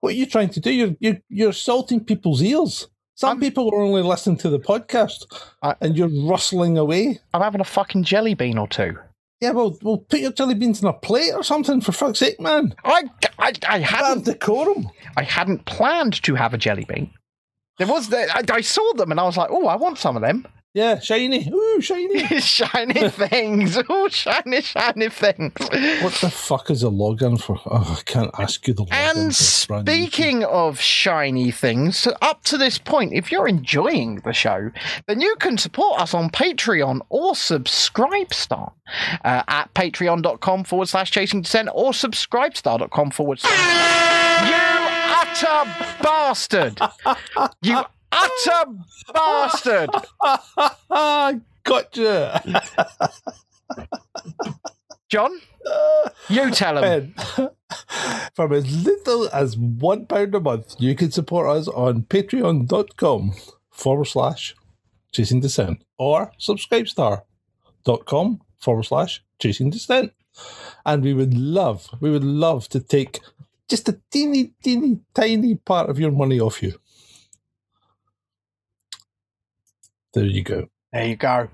[0.00, 0.70] What are you trying to do?
[0.72, 2.88] You're you're, you're salting people's ears.
[3.14, 5.26] Some I'm- people are only listening to the podcast,
[5.62, 7.18] I- and you're rustling away.
[7.34, 8.96] I'm having a fucking jelly bean or two.
[9.40, 12.40] Yeah, well, well, put your jelly beans in a plate or something for fuck's sake,
[12.40, 12.74] man.
[12.84, 13.04] I,
[13.38, 14.88] I, I hadn't, decorum.
[15.16, 17.12] I hadn't planned to have a jelly bean.
[17.78, 20.16] There was, the, I, I saw them, and I was like, oh, I want some
[20.16, 20.44] of them.
[20.78, 21.48] Yeah, shiny.
[21.52, 22.24] Ooh, shiny.
[22.40, 23.76] shiny things.
[23.90, 25.52] Oh, shiny, shiny things.
[25.58, 27.58] what the fuck is a login for?
[27.66, 28.92] Oh, I can't ask you the login.
[28.92, 34.20] And for brand new speaking of shiny things, up to this point, if you're enjoying
[34.24, 34.70] the show,
[35.06, 38.72] then you can support us on Patreon or Subscribestar
[39.24, 44.48] uh, at patreon.com forward slash chasing descent or subscribestar.com forward slash.
[44.48, 44.54] You
[45.16, 46.78] utter bastard!
[47.62, 48.72] You utter
[49.12, 49.90] bastard!
[51.64, 52.62] gotcha.
[55.08, 55.40] John,
[56.28, 56.84] you tell him.
[56.84, 57.14] And
[58.34, 63.32] from as little as one pound a month, you can support us on patreon.com
[63.70, 64.54] forward slash
[65.12, 70.12] chasing descent or subscribestar.com forward slash chasing descent.
[70.84, 73.20] And we would love, we would love to take
[73.68, 76.78] just a teeny, teeny, tiny part of your money off you.
[80.14, 80.68] There you go.
[80.92, 81.48] There you go.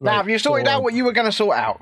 [0.00, 1.80] now, have you sorted so, out what you were going to sort out?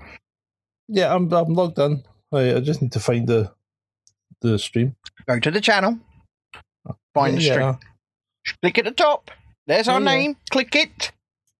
[0.88, 2.04] Yeah, I'm, I'm logged in.
[2.32, 3.52] I, I just need to find the
[4.40, 4.96] the stream.
[5.26, 5.98] Go to the channel.
[7.14, 7.78] Find the yeah, stream.
[8.60, 9.30] Click at the top.
[9.66, 10.16] There's our Yeah, yeah.
[10.16, 10.36] name.
[10.50, 11.12] Click it.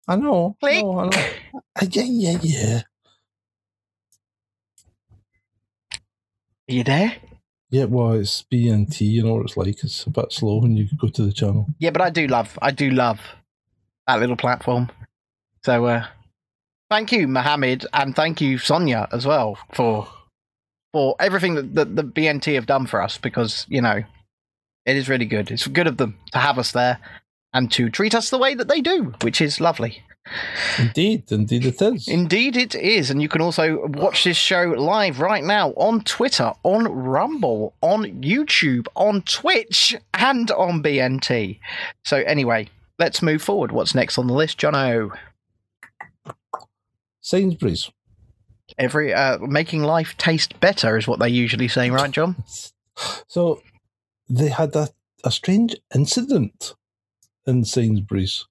[0.09, 0.57] I know.
[0.61, 0.83] Click.
[0.83, 1.11] No, I know.
[1.55, 2.83] Uh, yeah, yeah, yeah.
[6.69, 7.17] Are you there?
[7.73, 9.01] Yeah, well, it's BNT.
[9.01, 9.83] You know what it's like.
[9.83, 11.67] It's a bit slow when you go to the channel.
[11.79, 13.19] Yeah, but I do love, I do love
[14.07, 14.91] that little platform.
[15.65, 16.07] So, uh,
[16.91, 20.07] thank you, Mohammed, and thank you, Sonia, as well for
[20.93, 23.17] for everything that the, the BNT have done for us.
[23.17, 24.03] Because you know,
[24.85, 25.51] it is really good.
[25.51, 26.99] It's good of them to have us there
[27.55, 30.03] and to treat us the way that they do, which is lovely.
[30.79, 32.09] Indeed, indeed it is.
[32.09, 33.11] Indeed, it is.
[33.11, 38.05] And you can also watch this show live right now on Twitter, on Rumble, on
[38.23, 41.59] YouTube, on Twitch, and on BNT.
[42.05, 43.73] So, anyway, let's move forward.
[43.73, 45.11] What's next on the list, Jono?
[47.21, 47.91] Sainsbury's.
[48.79, 52.37] Every uh, making life taste better is what they usually say, right, John?
[53.29, 53.63] So
[54.29, 54.89] they had a,
[55.25, 56.75] a strange incident
[57.47, 58.47] in Sainsbury's.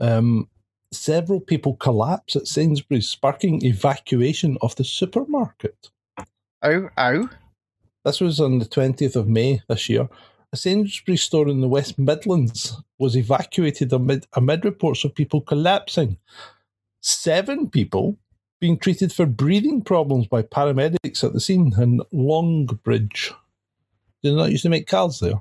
[0.00, 0.48] Um,
[0.92, 5.90] several people collapse at Sainsbury's, sparking evacuation of the supermarket.
[6.62, 7.28] Oh, oh,
[8.04, 10.08] This was on the 20th of May this year.
[10.52, 16.16] A Sainsbury's store in the West Midlands was evacuated amid, amid reports of people collapsing.
[17.00, 18.16] Seven people
[18.60, 23.32] being treated for breathing problems by paramedics at the scene in Longbridge.
[24.22, 25.40] Did not used to make cars there.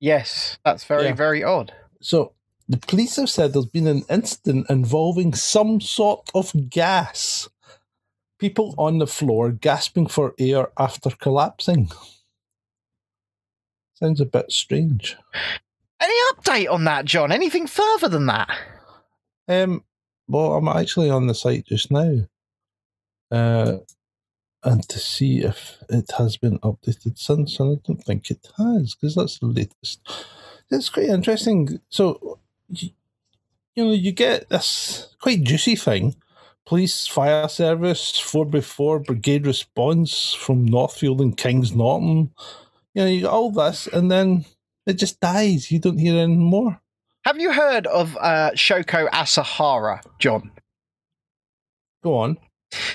[0.00, 1.14] yes, that's very, Yeah.
[1.14, 1.72] very odd.
[2.00, 2.32] So
[2.70, 7.48] the police have said there's been an incident involving some sort of gas
[8.40, 11.90] People on the floor gasping for air after collapsing.
[13.92, 15.18] Sounds a bit strange.
[16.00, 17.32] Any update on that, John?
[17.32, 18.48] Anything further than that?
[19.46, 19.84] Um,
[20.26, 22.20] well, I'm actually on the site just now,
[23.30, 23.76] uh,
[24.64, 28.94] and to see if it has been updated since, and I don't think it has
[28.94, 30.00] because that's the latest.
[30.70, 31.78] It's quite interesting.
[31.90, 32.38] So,
[32.70, 32.90] you,
[33.74, 36.16] you know, you get this quite juicy thing.
[36.66, 42.30] Police, fire service, four by four brigade response from Northfield and Kings Norton.
[42.94, 44.44] You know, you got all this, and then
[44.86, 45.70] it just dies.
[45.70, 46.80] You don't hear any more.
[47.24, 50.50] Have you heard of uh, Shoko Asahara, John?
[52.02, 52.38] Go on.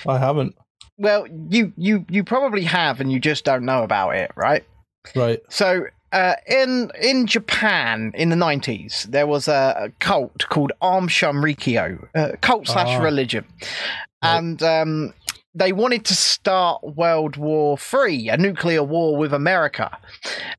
[0.06, 0.56] I haven't.
[0.98, 4.64] Well, you you you probably have, and you just don't know about it, right?
[5.14, 5.40] Right.
[5.48, 5.84] So,
[6.16, 12.32] uh, in in Japan in the nineties, there was a, cult called Arm Shamrikyo, uh,
[12.40, 13.02] cult slash Ah.
[13.02, 13.44] religion,
[14.22, 15.12] and um,
[15.54, 19.90] they wanted to start World War Three, a nuclear war with America,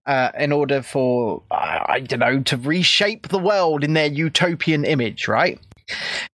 [0.05, 4.85] uh, in order for I I don't know to reshape the world in their utopian
[4.85, 5.59] image, right?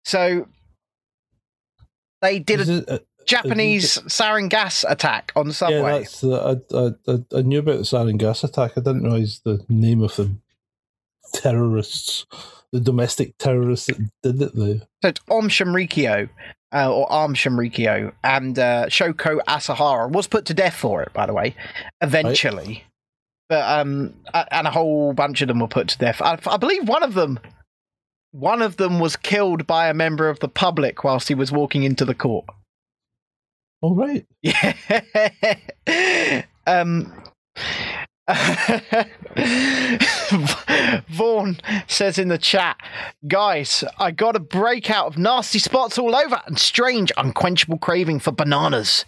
[0.03, 0.47] So.
[2.21, 7.13] They did a uh, Japanese sarin gas attack on the yeah, that's the, I, I,
[7.13, 8.71] I, I knew about the sarin gas attack.
[8.77, 10.35] I didn't realise the name of the
[11.33, 12.25] terrorists,
[12.71, 14.55] the domestic terrorists that did it.
[14.55, 14.79] Though.
[15.01, 16.29] So it's Om Shamrikyo,
[16.73, 21.25] uh, or Arm Shamrikyo, and uh, Shoko Asahara was put to death for it, by
[21.25, 21.55] the way,
[22.01, 22.83] eventually.
[23.49, 26.21] But um, and a whole bunch of them were put to death.
[26.21, 27.39] I, I believe one of them,
[28.31, 31.83] one of them was killed by a member of the public whilst he was walking
[31.83, 32.45] into the court.
[33.83, 34.25] All right.
[34.41, 34.73] Yeah.
[36.65, 37.13] um.
[41.09, 42.77] Vaughn says in the chat,
[43.27, 48.31] guys, I got a breakout of nasty spots all over and strange, unquenchable craving for
[48.31, 49.03] bananas.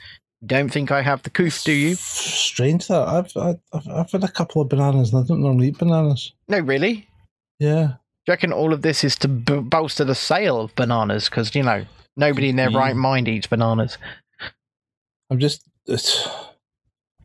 [0.45, 1.95] Don't think I have the coof, do you?
[1.95, 3.59] Strange that I've, I've
[3.89, 6.33] I've- had a couple of bananas and I don't normally eat bananas.
[6.49, 7.07] No, really?
[7.59, 7.69] Yeah.
[7.69, 7.87] Do Yeah.
[8.27, 11.29] you reckon all of this is to b- bolster the sale of bananas?
[11.29, 11.85] Because, you know,
[12.17, 12.75] nobody in their be.
[12.75, 13.97] right mind eats bananas.
[15.29, 15.67] I'm just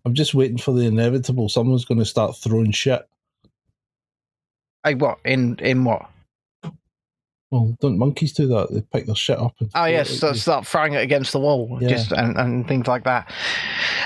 [0.04, 1.48] I'm just waiting for the inevitable.
[1.48, 3.06] Someone's going to start throwing shit.
[4.84, 5.18] Hey, what?
[5.24, 6.08] In in what?
[7.50, 8.68] Well, don't monkeys do that?
[8.70, 9.54] They pick their shit up.
[9.58, 11.88] And Oh yes, so start throwing it against the wall, Yeah.
[11.88, 13.30] just and, and things like that.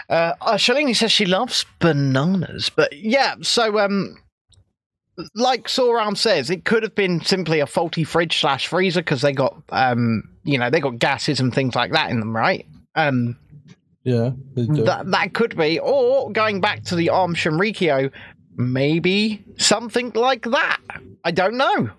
[0.08, 3.34] Uh, uh, Shalini says she loves bananas, but yeah.
[3.42, 4.16] So um,
[5.34, 9.32] like Soram says, it could have been simply a faulty fridge slash freezer because they
[9.32, 12.66] got um, you know, they got gases and things like that in them, right?
[12.94, 13.36] Um,
[14.04, 18.10] yeah, that that could be, or going back to the Arm Shamrikyo,
[18.56, 20.80] maybe something like that.
[21.24, 21.90] I don't know.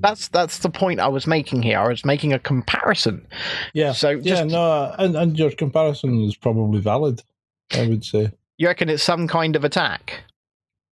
[0.00, 1.78] That's that's the point I was making here.
[1.78, 3.24] I was making a comparison.
[3.72, 7.22] yeah, so yeah, no, and, and your comparison is probably valid.
[7.72, 10.24] I would say You reckon it's some kind of attack?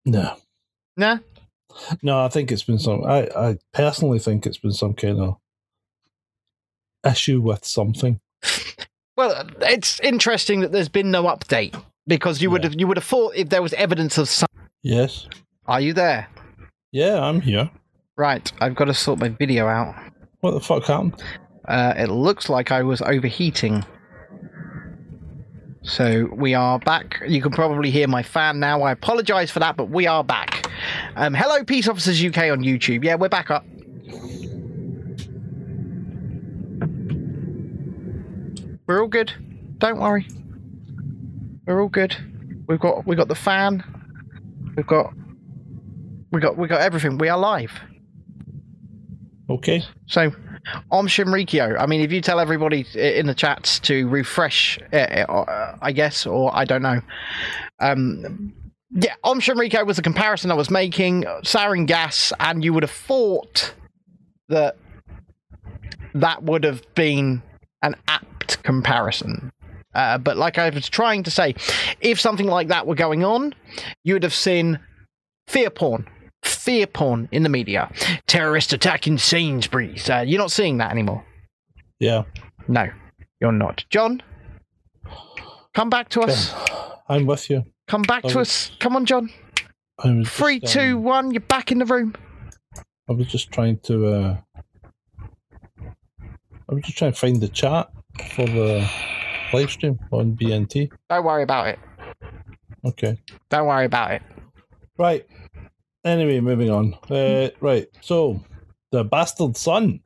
[0.06, 0.36] no,
[0.96, 1.18] Nah.
[2.02, 2.24] no.
[2.24, 3.04] I think it's been some.
[3.04, 5.36] I, I personally think it's been some kind of
[7.04, 8.20] issue with something.
[9.16, 12.70] Well, it's interesting that there's been no update because you would Yeah.
[12.70, 14.48] have you would have thought if there was evidence of some.
[14.82, 15.28] Yes,
[15.66, 16.28] Are you there?
[16.92, 17.70] yeah, I'm here.
[18.16, 18.50] Right.
[18.60, 19.94] I've got to sort my video out.
[20.40, 21.22] What the fuck happened?
[21.68, 23.84] Uh, it looks like I was overheating.
[25.82, 27.22] So we are back.
[27.26, 28.82] You can probably hear my fan now.
[28.82, 30.68] I apologise for that, but we are back.
[31.16, 33.02] Um, hello, Peace Officers UK on YouTube.
[33.04, 33.64] Yeah, we're back up.
[38.90, 39.32] We're all good.
[39.78, 40.26] Don't worry.
[41.64, 42.16] We're all good.
[42.66, 43.84] We've got we got the fan.
[44.76, 45.14] We've got
[46.32, 47.16] we got we got everything.
[47.16, 47.70] We are live.
[49.48, 50.32] Okay, So,
[50.90, 51.78] Om Shinrikyo.
[51.78, 56.26] I mean, if you tell everybody in the chats to refresh, uh, uh, I guess,
[56.26, 57.00] or I don't know.
[57.78, 58.52] Um,
[58.90, 61.22] yeah, Om Shinrikyo was the comparison I was making.
[61.44, 63.72] Sarin gas, and you would have thought
[64.48, 64.76] that
[66.14, 67.40] that would have been
[67.82, 67.94] an
[68.56, 69.52] comparison.
[69.94, 71.54] Uh, but like I was trying to say,
[72.00, 73.54] if something like that were going on,
[74.04, 74.78] you would have seen
[75.48, 76.06] fear porn.
[76.44, 77.90] Fear porn in the media.
[78.26, 80.08] Terrorist attack in Sainsbury's.
[80.08, 81.24] Uh, you're not seeing that anymore.
[81.98, 82.22] yeah.
[82.68, 82.88] No,
[83.40, 83.84] you're not.
[83.90, 84.22] John,
[85.74, 86.54] come back to us.
[87.08, 87.64] I'm with you.
[87.88, 88.70] Come back to us.
[88.78, 89.30] Come on, John.
[90.24, 91.30] Three, just, two, um, one.
[91.32, 92.14] You're back in the room.
[93.08, 94.06] I was just trying to.
[94.06, 94.36] Uh,
[96.70, 97.90] I was just trying to find the chat
[98.34, 98.88] for the
[99.52, 100.90] live stream on BNT.
[101.08, 101.78] Don't worry about it.
[102.84, 103.18] Okay.
[103.48, 104.22] Don't worry about it.
[104.96, 105.26] Right.
[106.04, 106.94] Anyway, moving on.
[107.10, 107.88] Uh, right.
[108.00, 108.42] So,
[108.92, 110.00] the bastard son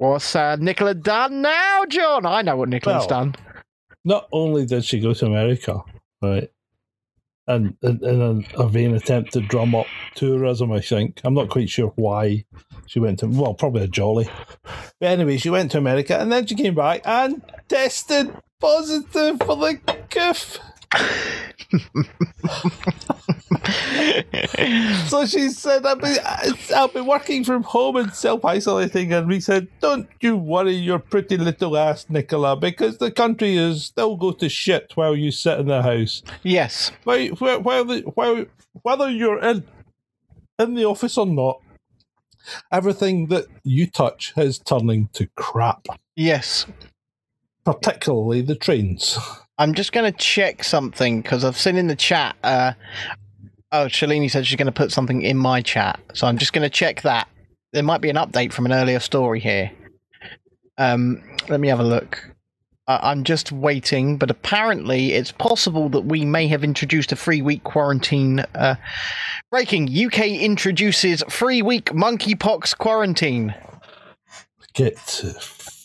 [0.00, 2.24] What's uh, Nicola done now, John?
[2.24, 3.34] I know what Nicola's Well, done.
[4.02, 5.82] Not only did she go to America,
[6.22, 6.48] right,
[7.46, 11.50] and in, in a, a vain attempt to drum up tourism, I think I'm not
[11.50, 12.46] quite sure why
[12.90, 13.28] she went to.
[13.28, 14.28] Well, probably a jolly.
[14.98, 19.54] But anyway, she went to America, and then she came back and tested positive for
[19.54, 19.78] the
[20.10, 20.58] coof.
[25.06, 26.16] So she said, I'll be,
[26.74, 29.12] I'll be working from home and self isolating.
[29.12, 33.84] And we said, Don't you worry your pretty little ass, Nicola, because the country is
[33.84, 36.24] still go to shit while you sit in the house.
[36.42, 36.90] yes.
[37.04, 38.46] While, while, while, while
[38.82, 39.62] whether you're in,
[40.58, 41.60] in the office or not,
[42.72, 46.66] everything that you touch is turning to crap, Yes.
[47.64, 49.18] particularly the trains.
[49.58, 52.36] I'm just going to check something because I've seen in the chat.
[52.42, 52.72] Uh,
[53.72, 56.00] oh, Shalini said she's going to put something in my chat.
[56.14, 57.28] So I'm just going to check that.
[57.72, 59.70] There might be an update from an earlier story here.
[60.78, 62.29] Um, let me have a look.
[63.02, 67.62] I'm just waiting, but apparently it's possible that we may have introduced a three week
[67.64, 68.40] quarantine.
[68.54, 68.76] Uh,
[69.50, 73.54] breaking UK introduces three week monkeypox quarantine.
[74.74, 75.24] Get,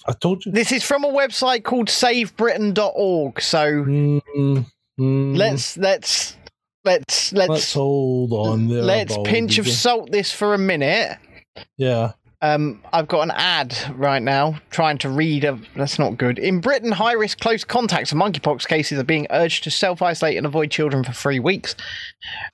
[0.07, 0.51] I told you.
[0.51, 3.41] This is from a website called savebritain.org.
[3.41, 4.65] So Mm,
[4.99, 6.35] mm, let's let's
[6.83, 8.83] let's let's let's hold on there.
[8.83, 11.17] let's pinch of salt this for a minute.
[11.77, 12.13] Yeah.
[12.41, 15.43] Um, I've got an ad right now trying to read.
[15.43, 16.37] A, that's not good.
[16.37, 20.37] In Britain, high risk close contacts of monkeypox cases are being urged to self isolate
[20.37, 21.75] and avoid children for three weeks.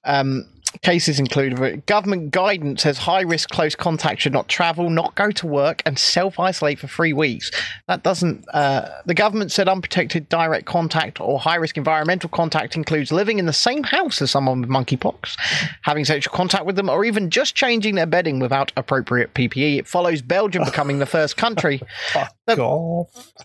[0.06, 0.46] Um,
[0.82, 5.48] cases include government guidance says high risk close contact should not travel, not go to
[5.48, 7.52] work, and self isolate for three weeks.
[7.88, 8.46] That doesn't.
[8.54, 13.46] Uh, the government said unprotected direct contact or high risk environmental contact includes living in
[13.46, 15.36] the same house as someone with monkeypox,
[15.84, 19.78] having sexual contact with them, or even just changing their bedding without appropriate PPE.
[19.80, 21.82] It follows Belgium becoming the first country,
[22.14, 22.58] That-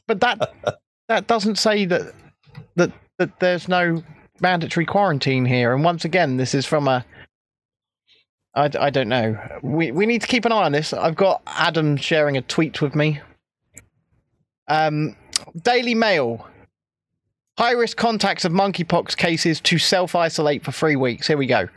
[0.07, 0.53] but that
[1.09, 2.13] that doesn't say that
[2.77, 4.03] that that there's no
[4.41, 5.75] mandatory quarantine here.
[5.75, 7.05] And once again, this is from a.
[8.57, 9.39] I, I don't know.
[9.63, 10.93] We we need to keep an eye on this.
[10.93, 13.21] I've got Adam sharing a tweet with me.
[14.67, 15.15] Um,
[15.63, 16.49] Daily Mail.
[17.59, 21.27] High risk contacts of monkeypox cases to self isolate for three weeks.
[21.27, 21.69] Here we go.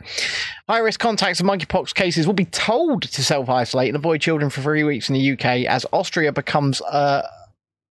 [0.68, 4.50] High risk contacts of monkeypox cases will be told to self isolate and avoid children
[4.50, 7.26] for three weeks in the UK as Austria becomes uh,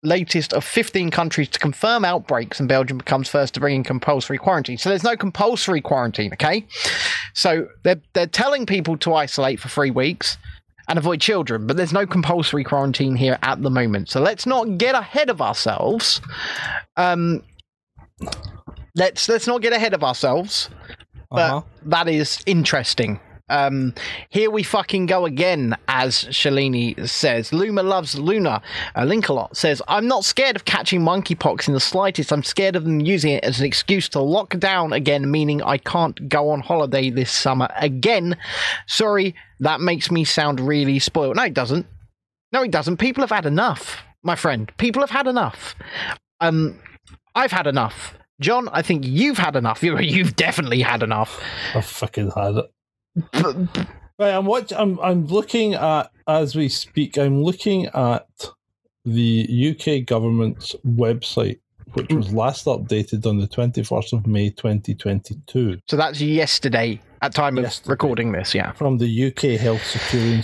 [0.05, 4.37] latest of 15 countries to confirm outbreaks and Belgium becomes first to bring in compulsory
[4.37, 4.77] quarantine.
[4.77, 6.65] So there's no compulsory quarantine, okay?
[7.35, 10.37] So they're, they're telling people to isolate for three weeks
[10.89, 14.09] and avoid children, but there's no compulsory quarantine here at the moment.
[14.09, 16.21] So let's not get ahead of ourselves.
[16.97, 17.43] Um,
[18.95, 20.69] let's let's not get ahead of ourselves
[21.31, 21.61] but Uh-huh.
[21.87, 23.19] that is interesting.
[23.47, 23.93] Um,
[24.29, 27.53] here we fucking go again, as Shalini says.
[27.53, 28.61] Luma loves Luna.
[28.95, 32.31] Uh, Linkalot says, I'm not scared of catching monkeypox in the slightest.
[32.33, 35.77] I'm scared of them using it as an excuse to lock down again, meaning I
[35.77, 38.35] can't go on holiday this summer again.
[38.87, 41.35] Sorry, that makes me sound really spoiled.
[41.35, 41.85] No, it doesn't.
[42.51, 42.97] No, it doesn't.
[42.97, 44.71] People have had enough, my friend.
[44.77, 45.75] People have had enough.
[46.41, 46.79] Um,
[47.35, 48.15] I've had enough.
[48.41, 49.83] John, I think you've had enough.
[49.83, 51.39] You- You've definitely had enough.
[51.75, 52.65] I fucking had it.
[54.17, 54.71] Right, I'm watch.
[54.71, 57.17] I'm I'm looking at as we speak.
[57.17, 58.27] I'm looking at
[59.03, 61.59] the UK government's website,
[61.93, 62.37] which was hmm.
[62.37, 68.31] last updated on the 21st of May 2022 So that's yesterday at time of recording
[68.31, 68.71] this, yeah.
[68.71, 70.41] from the UK Health Security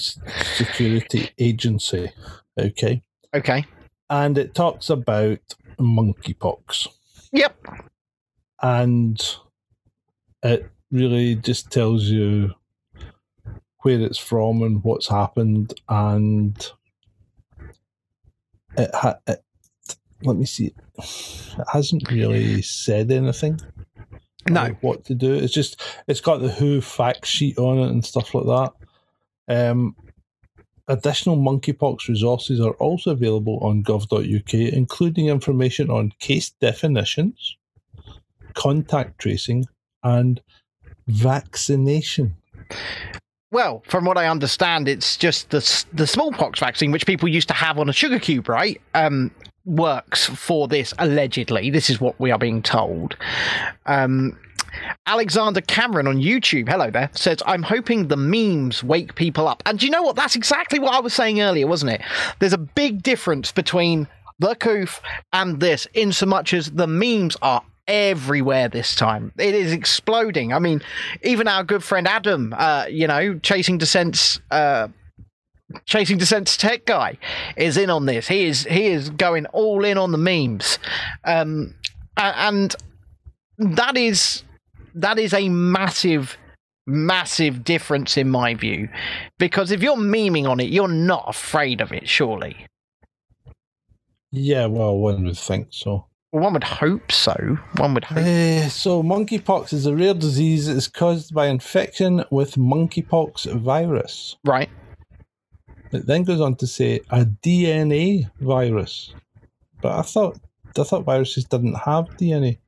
[0.56, 2.12] Security Agency.
[2.60, 3.02] Okay,
[3.34, 3.66] Okay.
[4.10, 5.40] and it talks about
[5.80, 6.88] monkeypox.
[7.32, 7.56] Yep.
[8.62, 9.38] and
[10.44, 12.54] it really just tells you
[13.82, 16.72] where it's from and what's happened and
[18.78, 19.44] it, ha- it
[20.24, 23.60] let me see it hasn't really said anything
[24.50, 24.68] No.
[24.82, 28.34] what to do it's just it's got the who fact sheet on it and stuff
[28.36, 28.74] like that
[29.70, 29.96] um
[30.88, 37.58] additional monkeypox resources are also available on gov.uk including information on case definitions
[38.54, 39.66] contact tracing
[40.04, 40.42] and
[41.08, 42.36] vaccination.
[43.52, 47.54] Well, from what I understand, it's just the the smallpox vaccine, which people used to
[47.54, 48.82] have on a sugar cube, right?
[48.94, 49.32] Um,
[49.66, 51.70] works for this allegedly.
[51.70, 53.16] This is what we are being told.
[53.86, 54.40] Um,
[55.06, 59.62] Alexander Cameron on YouTube, hello there, says, I'm hoping the memes wake people up.
[59.66, 60.16] And you know what?
[60.16, 62.02] That's exactly what I was saying earlier, wasn't it?
[62.40, 64.08] There's a big difference between
[64.40, 65.02] the coof
[65.34, 69.32] and this, in so much as the memes are everywhere this time.
[69.38, 70.54] It is exploding.
[70.54, 70.82] I mean,
[71.24, 74.88] even our good friend Adam, uh, you know, chasing dissent's uh,
[75.86, 77.18] Chasing Descent's tech guy
[77.56, 78.28] is in on this.
[78.28, 80.80] He is he is going all in on the memes,
[81.24, 81.74] um,
[82.18, 82.76] and
[83.58, 84.44] that is
[84.96, 86.38] that is a massive
[86.88, 88.90] massive difference in my view
[89.38, 92.66] because if you're memeing on it you're not afraid of it surely
[94.32, 96.08] Yeah, well, one would think so.
[96.32, 100.68] Well, one would hope so one would hope Eh, so, monkeypox is a rare disease.
[100.68, 104.38] It's caused by infection with monkeypox virus.
[104.46, 104.70] right
[105.92, 109.14] It then goes on to say a DNA virus.
[109.82, 110.40] But I thought
[110.80, 112.60] I thought viruses didn't have DNA.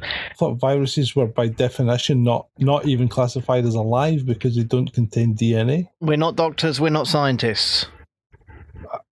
[0.00, 4.92] I thought viruses were by definition not not even classified as alive because they don't
[4.92, 5.88] contain DNA.
[6.00, 7.86] we're not doctors we're not scientists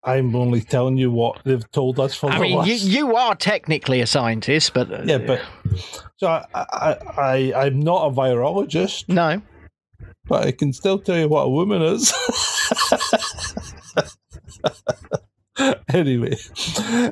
[0.03, 2.85] I'm only telling you what they've told us for i the mean you, last.
[2.85, 5.43] you are technically a scientist but uh, yeah, but
[6.16, 9.43] so I, I I I'm not a virologist, no
[10.29, 12.12] but I can still tell you what a woman is.
[15.89, 16.37] anyway,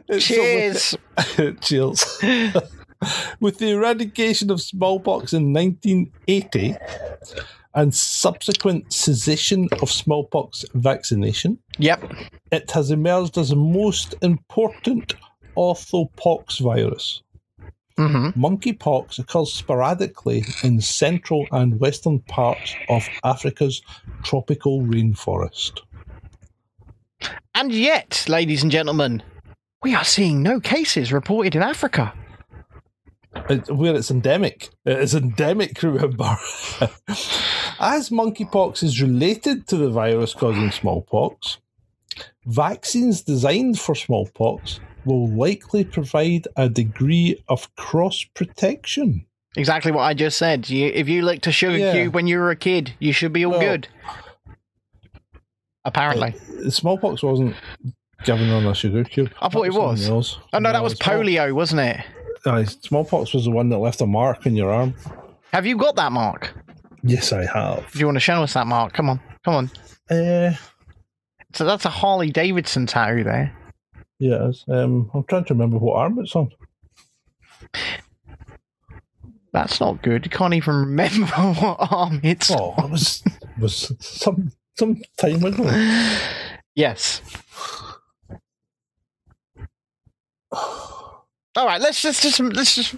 [0.08, 0.96] with- cheers
[1.60, 2.04] Cheers.
[3.40, 6.76] With the eradication of smallpox in 1980
[7.74, 12.00] and subsequent cessation of smallpox vaccination, yep
[12.52, 15.14] it has emerged as the most important
[15.56, 17.22] orthopox virus.
[17.96, 23.82] hmm Monkeypox occurs sporadically in central and western parts of Africa's
[24.22, 25.80] tropical rainforest.
[27.54, 29.22] and yet ladies and gentlemen
[29.82, 32.12] we are seeing no cases reported in africa
[33.50, 34.70] It- where it's endemic.
[34.84, 36.36] It is endemic, remember.
[37.80, 41.58] As monkeypox is related to the virus causing smallpox,
[42.46, 49.26] vaccines designed for smallpox will likely provide a degree of cross protection.
[49.56, 50.68] Exactly what I just said.
[50.70, 51.92] You, if you licked a sugar Yeah.
[51.92, 53.88] cube when you were a kid, you should be all Well- good.
[55.84, 56.34] Apparently.
[56.66, 57.54] Uh, smallpox wasn't
[58.24, 59.30] given on a sugar cube.
[59.40, 60.08] I thought it was.
[60.08, 60.38] else.
[60.54, 62.00] oh, no, that was polio, wasn't it?
[62.46, 64.94] Aye, smallpox was the one that left a mark in your arm.
[65.52, 66.52] Have you got that mark?
[67.02, 67.90] Yes, I have.
[67.92, 68.92] Do you want to show us that mark?
[68.92, 69.20] Come on.
[69.44, 69.70] Come on.
[70.10, 70.54] Uh,
[71.54, 73.56] So that's a Harley Davidson tattoo there.
[74.18, 74.64] Yes.
[74.68, 76.50] um, I'm trying to remember what arm it's on.
[79.52, 80.24] That's not good.
[80.26, 83.22] You can't even remember what arm it's Oh, it was
[83.58, 85.64] was some some time ago.
[86.76, 87.20] Yes.
[91.56, 92.96] All right, let's just, just let's just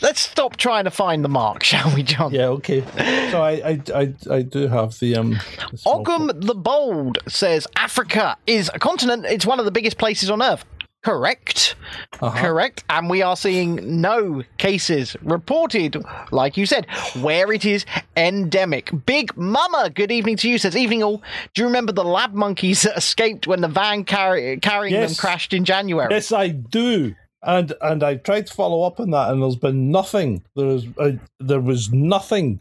[0.00, 2.32] let's stop trying to find the mark, shall we, John?
[2.32, 2.82] Yeah, okay.
[3.30, 5.30] So I I I, I do have the um.
[5.30, 9.26] the Ogham the Bold says Africa is a continent.
[9.26, 10.64] It's one of the biggest places on Earth.
[11.06, 11.76] Correct.
[12.20, 12.36] Uh-huh.
[12.36, 12.82] Correct.
[12.90, 16.02] And we are seeing no cases reported,
[16.32, 16.88] like you said,
[17.20, 17.86] where it is
[18.16, 18.90] endemic.
[19.06, 21.22] Big Mama, good evening to you, says, Evening all.
[21.54, 25.52] Do you remember the lab monkeys that escaped when the van carry- carrying them crashed
[25.52, 26.08] in January?
[26.10, 27.14] Yes, I do.
[27.42, 30.42] And and I tried to follow up on that, and there's been nothing.
[30.56, 32.60] There was uh, there was nothing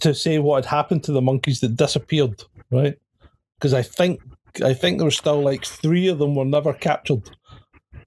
[0.00, 2.98] to say what had happened to the monkeys that disappeared, right?
[3.58, 4.20] Because I think
[4.64, 7.30] I think there were still like three of them were never captured.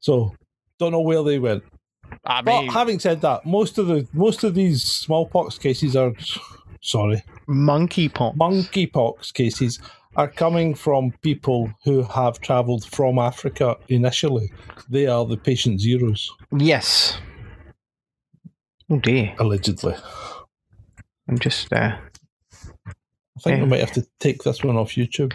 [0.01, 0.35] So
[0.79, 1.63] don't know where they went.
[2.25, 6.13] I But having said that, most of the most of these smallpox cases are
[6.81, 8.37] sorry monkeypox.
[8.37, 9.79] monkeypox cases
[10.19, 14.51] are coming from people who have travelled from Africa initially.
[14.89, 17.17] They are the patient zeros, yes.
[18.91, 19.33] Oh dear.
[19.39, 19.95] allegedly.
[21.29, 21.95] I'm just, uh.
[21.95, 23.63] I think Yeah.
[23.63, 25.31] we might have to take this one off YouTube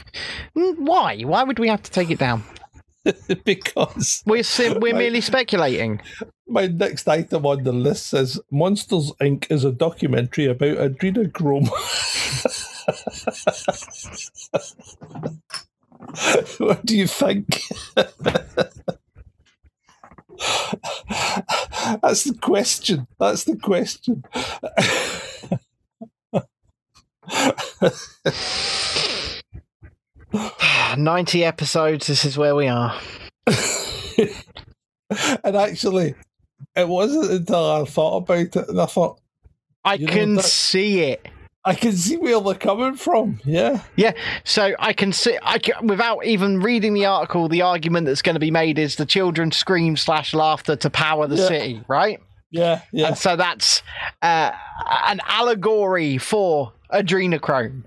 [0.54, 1.22] mm, Why?
[1.22, 2.42] Why would we have to take it down?
[3.44, 4.98] because We're, sim- we're Right.
[4.98, 6.02] merely speculating.
[6.46, 9.50] my next item on the list says Monsters Inc.
[9.50, 11.70] is a documentary about adrenochrome.
[16.58, 17.62] what do you think?
[22.02, 23.06] That's the question.
[23.18, 24.24] That's the question.
[30.96, 32.98] 90 episodes, this is where we are.
[35.44, 36.14] and actually,
[36.76, 39.20] it wasn't until I thought about it and I thought,
[39.84, 41.26] I can see it.
[41.64, 43.40] I can see where they're coming from.
[43.44, 43.82] Yeah.
[43.96, 44.12] Yeah,
[44.44, 48.34] so I can see, I can, without even reading the article, the argument that's going
[48.34, 51.48] to be made is the children scream slash laughter to power the Yeah.
[51.48, 52.20] city, right?
[52.50, 52.82] Yeah.
[52.92, 53.08] Yeah.
[53.08, 53.82] And so that's
[54.22, 54.50] uh,
[55.06, 57.84] an allegory for adrenochrome.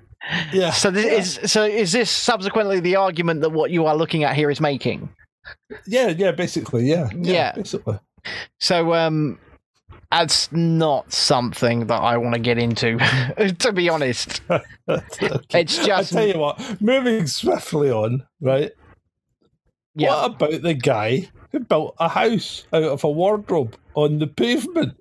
[0.52, 0.72] Yeah.
[0.72, 4.36] So this is so is this subsequently the argument that what you are looking at
[4.36, 5.08] here is making?
[5.86, 7.10] Yeah, yeah, basically, yeah.
[7.16, 7.54] Yeah.
[7.54, 7.98] Basically.
[8.60, 9.40] So um
[10.12, 12.97] That's not something that I want to get into,
[13.60, 14.41] to be honest.
[14.89, 15.62] Okay.
[15.62, 18.72] It's just I tell you what, moving swiftly on, right?
[19.95, 20.10] yeah.
[20.10, 24.95] What about the guy who built a house out of a wardrobe on the pavement?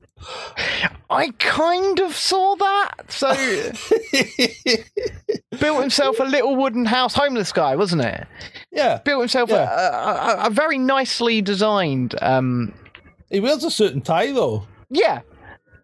[1.09, 3.13] I kind of saw that.
[3.13, 3.33] So
[5.61, 8.27] built himself a little wooden house, homeless guy, wasn't it?
[8.73, 9.71] yeah, Built himself Yeah.
[9.71, 12.17] a, a, a, very nicely designed.
[12.23, 12.75] Um,
[13.31, 14.67] he wears a suit and tie though.
[14.91, 15.21] Yeah,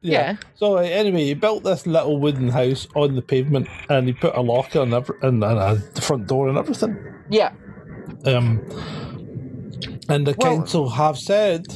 [0.00, 0.36] Yeah.
[0.56, 4.34] So uh, anyway, he built this little wooden house on the pavement, and he put
[4.36, 6.96] a locker and, every, and, and a the front door and everything.
[7.30, 7.52] yeah.
[8.24, 8.60] Um,
[10.08, 11.66] and the Well- council have said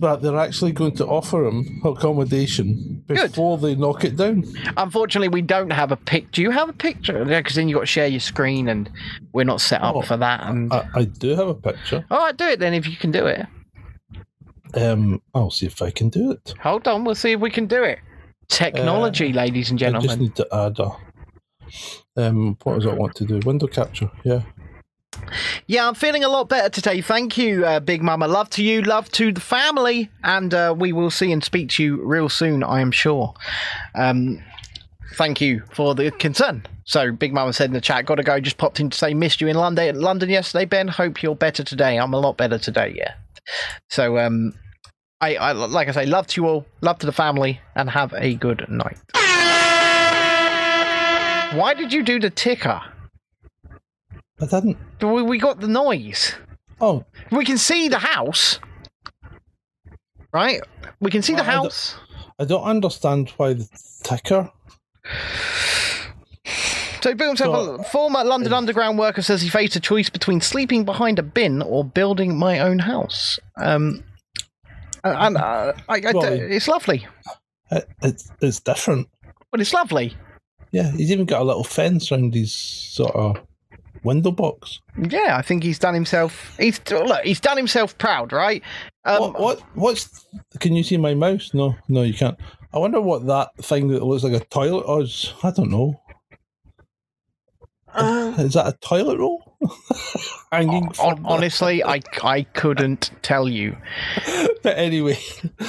[0.00, 3.30] that they're actually going to offer him accommodation Good.
[3.30, 4.44] before they knock it down.
[4.76, 6.30] Unfortunately, we don't have a pic.
[6.32, 7.24] Do you have a picture?
[7.26, 8.90] Yeah, because then you got to share your screen, and
[9.32, 10.42] we're not set up Oh, for that.
[10.44, 12.04] And I, I do have a picture.
[12.10, 13.46] all right, do it then if you can do it.
[14.76, 16.54] Um, I'll see if I can do it.
[16.62, 17.98] Hold on, we'll see if we can do it.
[18.48, 20.18] Technology, ladies and Uh, I just gentlemen.
[20.24, 20.96] need to add a.
[22.16, 23.40] Um, what does I want to do?
[23.44, 24.10] Window capture.
[24.24, 24.42] Yeah.
[25.66, 27.00] Yeah, I'm feeling a lot better today.
[27.00, 28.26] Thank you, uh, Big Mama.
[28.26, 31.82] Love to you, love to the family, and uh, we will see and speak to
[31.82, 33.32] you real soon, I am sure.
[33.94, 34.42] Um,
[35.14, 36.66] thank you for the concern.
[36.84, 38.38] So, Big Mama said in the chat, got to go.
[38.40, 40.88] Just popped in to say, missed you in London, London yesterday, Ben.
[40.88, 41.96] Hope you're better today.
[41.98, 43.14] I'm a lot better today, yeah.
[43.88, 44.52] So, um,
[45.24, 48.12] I, I like I say, love to you all, love to the family, and have
[48.14, 48.98] a good night.
[51.58, 52.80] Why did you do the ticker?
[54.40, 54.76] I didn't.
[55.00, 56.34] We, we got the noise.
[56.80, 58.58] Oh, We can see the house,
[60.32, 60.60] right?
[61.00, 61.94] We can see the Well, I don't- house.
[62.40, 63.68] I don't understand why the
[64.02, 64.50] ticker.
[67.00, 70.40] So built himself So- a former London Underground worker says he faced a choice between
[70.40, 73.38] sleeping behind a bin or building my own house.
[73.56, 74.02] Um,
[75.04, 77.06] and uh, I, I, Well, it's lovely.
[77.70, 79.08] It, it's it's different.
[79.50, 80.16] But it's lovely.
[80.72, 83.36] Yeah, he's even got a little fence around his sort of
[84.02, 84.80] window box.
[84.98, 86.56] Yeah, I think he's done himself.
[86.58, 87.22] He's look.
[87.24, 88.62] He's done himself proud, right?
[89.04, 89.60] Um, what, what?
[89.74, 90.26] What's?
[90.60, 91.52] Can you see my mouse?
[91.54, 92.38] No, no, you can't.
[92.72, 95.32] I wonder what that thing that looks like a toilet is.
[95.42, 96.00] I don't know.
[97.94, 99.56] Uh, Is that a toilet roll?
[100.52, 103.76] Hanging honestly, I I couldn't tell you.
[104.62, 105.18] But anyway,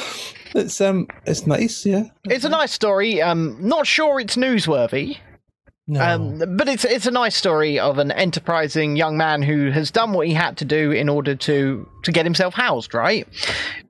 [0.55, 1.85] it's um, it's nice.
[1.85, 2.05] Yeah.
[2.25, 3.21] It's a nice story.
[3.21, 5.17] Um, not sure it's newsworthy.
[5.87, 6.01] No.
[6.01, 10.13] Um, but it's it's a nice story of an enterprising young man who has done
[10.13, 12.95] what he had to do in order to to get himself housed.
[12.95, 13.27] Right.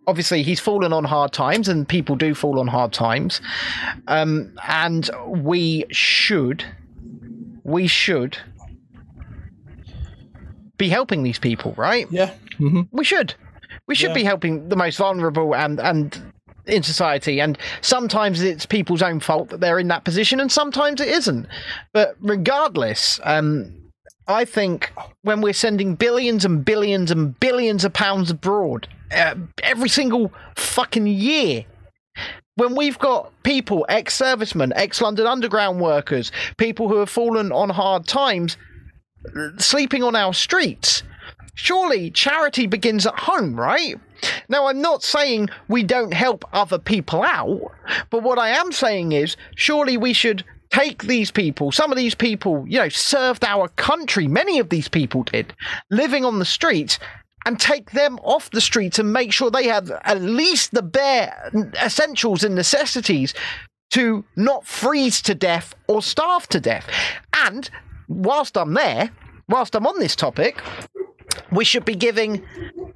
[0.05, 3.39] Obviously, he's fallen on hard times, and people do fall on hard times.
[4.07, 6.65] Um, and we should,
[7.65, 8.37] we should
[10.77, 12.07] be helping these people, right?
[12.11, 12.31] yeah.
[12.57, 13.33] hmm We should.
[13.87, 14.15] We should Yeah.
[14.15, 16.31] be helping the most vulnerable and and
[16.65, 17.39] in society.
[17.39, 21.47] And sometimes it's people's own fault that they're in that position, and sometimes it isn't.
[21.93, 23.71] But regardless, um,
[24.27, 24.91] I think
[25.21, 31.05] when we're sending billions and billions and billions of pounds abroad uh, every single fucking
[31.07, 31.65] year.
[32.57, 37.69] When we've got people, ex servicemen, ex London Underground workers, people who have fallen on
[37.69, 38.55] hard times,
[39.57, 41.03] sleeping on our streets,
[41.55, 43.95] surely charity begins at home, right?
[44.47, 47.71] Now, I'm not saying we don't help other people out,
[48.09, 52.15] but what I am saying is surely we should take these people, some of these
[52.15, 55.53] people, you know, served our country, many of these people did,
[55.89, 56.99] living on the streets.
[57.45, 61.51] And take them off the streets and make sure they have at least the bare
[61.83, 63.35] essentials and necessities
[63.91, 66.87] to not freeze to death or starve to death.
[67.33, 67.69] And
[68.07, 69.11] whilst I'm there,
[69.47, 70.61] whilst I'm on this topic,
[71.51, 72.43] we should be giving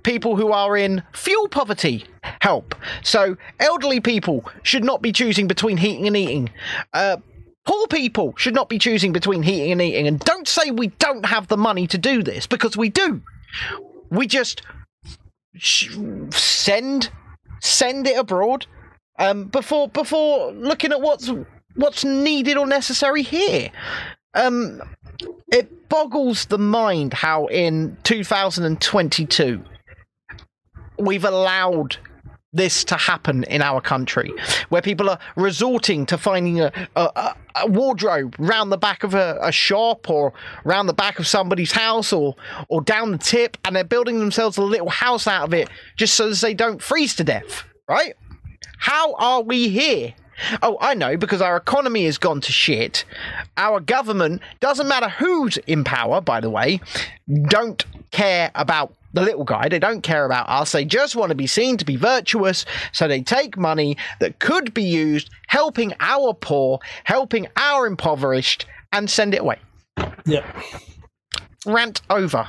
[0.03, 2.05] people who are in fuel poverty
[2.41, 2.75] help.
[3.03, 6.49] So, elderly people should not be choosing between heating and eating.
[6.93, 7.17] Uh,
[7.65, 10.07] poor people should not be choosing between heating and eating.
[10.07, 13.21] And don't say we don't have the money to do this because we do.
[14.09, 14.61] We just
[15.55, 15.95] sh-
[16.31, 17.09] send
[17.61, 18.65] send it abroad
[19.17, 21.31] um, before before looking at what's
[21.75, 23.71] what's needed or necessary here.
[24.33, 24.81] Um,
[25.51, 29.63] it boggles the mind how in 2022
[30.97, 31.97] we've allowed
[32.51, 34.33] this to happen in our country,
[34.69, 39.37] where people are resorting to finding a, a, a- wardrobe round the back of a,
[39.41, 40.33] a shop or
[40.63, 42.35] round the back of somebody's house or
[42.67, 46.15] or down the tip, and they're building themselves a little house out of it just
[46.15, 47.63] so they don't freeze to death.
[47.87, 48.13] Right?
[48.77, 50.13] How are we here?
[50.61, 53.03] Oh, I know, because our economy has gone to shit.
[53.57, 56.79] Our government, doesn't matter who's in power, by the way,
[57.49, 59.67] don't care about the little guy.
[59.69, 60.71] They don't care about us.
[60.71, 62.65] They just want to be seen to be virtuous.
[62.91, 69.09] So they take money that could be used helping our poor, helping our impoverished, and
[69.09, 69.59] send it away.
[70.25, 70.45] Yep.
[71.65, 72.47] Rant over.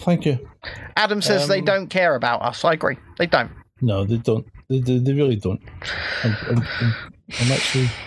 [0.00, 0.48] Thank you.
[0.96, 2.64] Adam says they Um, don't care about us.
[2.64, 2.96] I agree.
[3.18, 3.50] They don't.
[3.80, 4.46] No, they don't.
[4.68, 5.60] They, they, they really don't.
[6.22, 6.94] I'm, I'm, I'm,
[7.40, 7.88] I'm actually.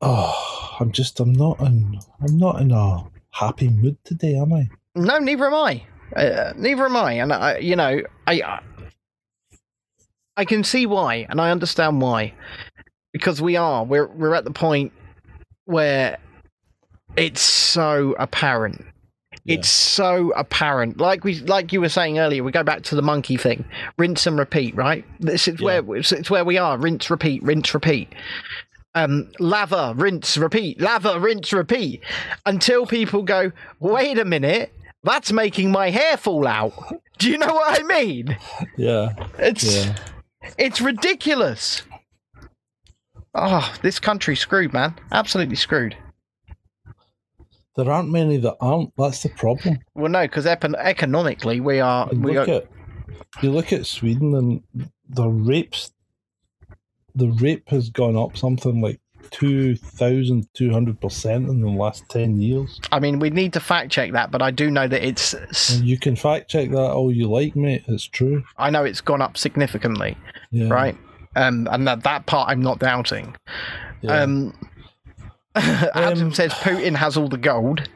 [0.00, 1.18] Oh, I'm just.
[1.18, 1.98] I'm not in.
[2.20, 4.68] I'm not in a happy mood today, am I?
[4.94, 5.82] No, neither am I.
[6.16, 7.12] Uh, neither am I.
[7.12, 8.60] And I, you know, I,
[10.36, 12.34] I, can see why, and I understand why,
[13.12, 13.84] because we are.
[13.84, 14.92] We're we're at the point
[15.66, 16.18] where
[17.16, 18.84] it's so apparent.
[19.46, 20.98] It's so apparent.
[20.98, 23.64] Like we, like you were saying earlier, we go back to the monkey thing,
[23.96, 24.74] rinse and repeat.
[24.74, 25.04] Right?
[25.20, 25.80] This is Yeah.
[25.80, 26.76] where it's where we are.
[26.76, 28.12] Rinse, repeat, rinse, repeat.
[28.94, 32.02] Um, lava, rinse, repeat, lava, rinse, repeat,
[32.46, 34.72] until people go, wait a minute,
[35.04, 36.72] that's making my hair fall out.
[37.18, 38.36] Do you know what I mean?
[38.76, 39.14] Yeah.
[39.38, 39.96] It's Yeah.
[40.56, 41.82] it's ridiculous.
[43.34, 44.94] Oh, this country's screwed, man.
[45.12, 45.96] Absolutely screwed.
[47.76, 48.92] There aren't many that aren't.
[48.96, 49.78] That's the problem.
[49.94, 52.08] Well, no, because economically we are.
[52.08, 52.66] And We look are at
[53.42, 54.62] you look at Sweden and
[55.08, 55.92] the rapes.
[57.14, 62.08] The rape has gone up something like two thousand two hundred percent in the last
[62.08, 62.80] ten years.
[62.92, 65.34] I mean, we need to fact check that, but I do know that it's.
[65.74, 67.84] And you can fact check that all you like, mate.
[67.88, 68.42] It's true.
[68.56, 70.16] I know it's gone up significantly,
[70.50, 70.68] Yeah.
[70.68, 70.96] right?
[71.36, 73.36] Um, and that that part I'm not doubting.
[74.00, 74.22] Yeah.
[74.22, 74.54] Um,
[75.54, 77.88] Adam Um, says Putin has all the gold.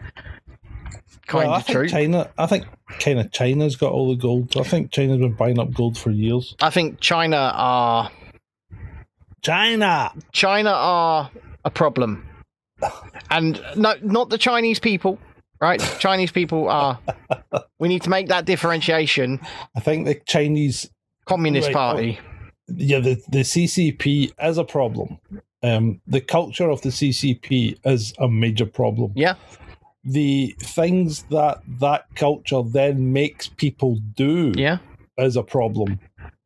[1.26, 1.88] Kind Well, I of think true.
[1.88, 2.30] China.
[2.36, 2.66] I think
[2.98, 4.56] kind of China's got all the gold.
[4.56, 6.56] I think China's been buying up gold for years.
[6.60, 8.10] I think China are
[9.42, 10.12] China.
[10.32, 11.30] China are
[11.64, 12.26] a problem,
[13.30, 15.18] and no, not the Chinese people.
[15.60, 16.98] Right, Chinese people are.
[17.78, 19.40] We need to make that differentiation.
[19.76, 20.90] I think the Chinese.
[21.24, 22.18] Communist Right, Party.
[22.68, 25.18] Yeah, the the CCP is a problem.
[25.62, 29.12] Um, the culture of the CCP is a major problem.
[29.14, 29.34] Yeah,
[30.04, 34.78] The things that that culture then makes people do yeah.
[35.18, 36.00] is a problem,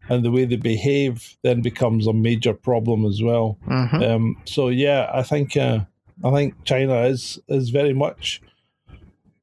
[0.08, 3.58] and the way they behave then becomes a major problem as well.
[3.64, 5.80] hmm Um, so yeah, I think uh,
[6.24, 8.42] I think China is is very much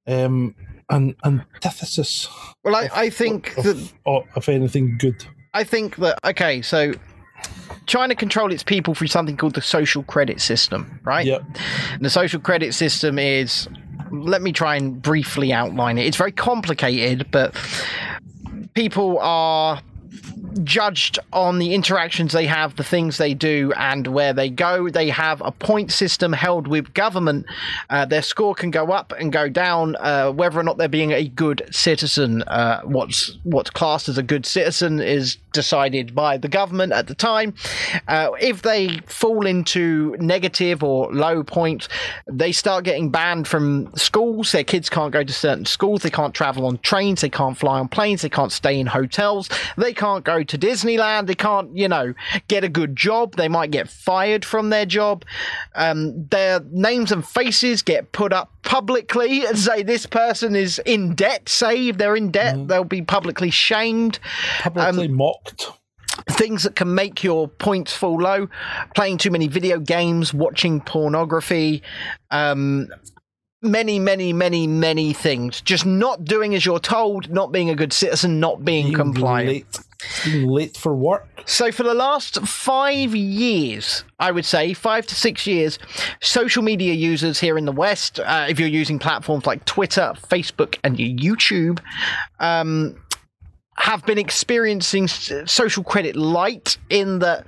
[0.08, 0.56] um,
[0.90, 2.28] an antithesis
[2.64, 5.26] Well, I, I think of, that of, of anything good.
[5.54, 6.94] I think that okay, so
[7.86, 11.26] China control its people through something called the social credit system, right?
[11.26, 11.44] Yep.
[11.94, 13.68] And the social credit system is
[14.12, 16.06] let me try and briefly outline it.
[16.06, 17.56] It's very complicated, but
[18.74, 19.82] people are
[20.64, 24.90] judged on the interactions they have, the things they do, and where they go.
[24.90, 27.46] They have a point system held with government.
[27.90, 31.12] Uh, their score can go up and go down, uh, whether or not they're being
[31.12, 32.44] a good citizen.
[32.44, 37.16] Uh, what's what's classed as a good citizen is decided by the government at the
[37.16, 37.54] time.
[38.08, 41.88] Uh, if they fall into negative or low points,
[42.28, 44.52] they start getting banned from schools.
[44.52, 46.02] Their kids can't go to certain schools.
[46.02, 47.22] They can't travel on trains.
[47.22, 48.24] They can't fly on planes.
[48.24, 49.50] They can't stay in hotels.
[49.78, 51.28] They can't go to Disneyland.
[51.28, 52.14] They can't, you know,
[52.48, 53.36] get a good job.
[53.36, 55.26] They might get fired from their job.
[55.76, 61.16] Um, their names and faces get put up publicly and say this person is in
[61.16, 61.50] debt.
[61.50, 64.20] Say if they're in debt, they'll be publicly shamed
[64.62, 65.68] Publicly Um, mocked.
[66.32, 68.48] things that can make your points fall low
[68.96, 71.82] playing too many video games watching pornography
[72.30, 72.88] um
[73.62, 77.92] many many many many things just not doing as you're told not being a good
[77.92, 79.80] citizen not being Being compliant Late,
[80.26, 81.28] being late for work.
[81.46, 85.80] so for the last five years, I would say five to six years,
[86.22, 90.78] social media users here in the West, uh, if you're using platforms like Twitter, Facebook,
[90.84, 91.80] and YouTube,
[92.40, 92.96] um,
[93.76, 97.46] have been experiencing social credit light in that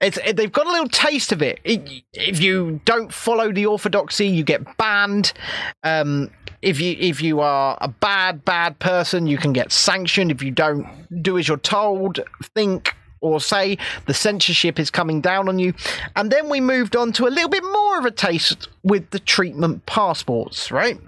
[0.00, 1.60] it, they've got a little taste of it.
[1.64, 2.04] it.
[2.12, 5.32] If you don't follow the orthodoxy, you get banned.
[5.82, 6.30] Um,
[6.62, 10.30] if you if you are a bad bad person, you can get sanctioned.
[10.30, 10.86] If you don't
[11.22, 12.20] do as you're told,
[12.54, 15.74] think or say the censorship is coming down on you.
[16.16, 19.18] And then we moved on to a little bit more of a taste with the
[19.18, 20.98] treatment passports, right?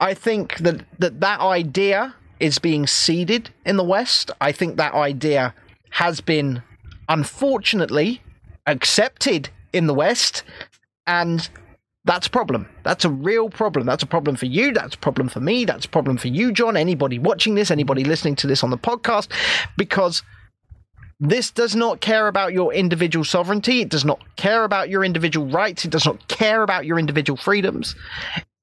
[0.00, 4.30] I think that that, that idea is being seeded in the West.
[4.40, 5.54] I think that idea
[5.90, 6.62] has been
[7.08, 8.20] unfortunately
[8.66, 10.42] accepted in the West,
[11.06, 11.48] and
[12.04, 12.68] that's a problem.
[12.84, 13.86] That's a real problem.
[13.86, 14.72] That's a problem for you.
[14.72, 15.64] That's a problem for me.
[15.64, 16.76] That's a problem for you, John.
[16.76, 19.28] Anybody watching this, anybody listening to this on the podcast,
[19.76, 20.22] because
[21.18, 23.80] this does not care about your individual sovereignty.
[23.80, 25.84] It does not care about your individual rights.
[25.84, 27.96] It does not care about your individual freedoms.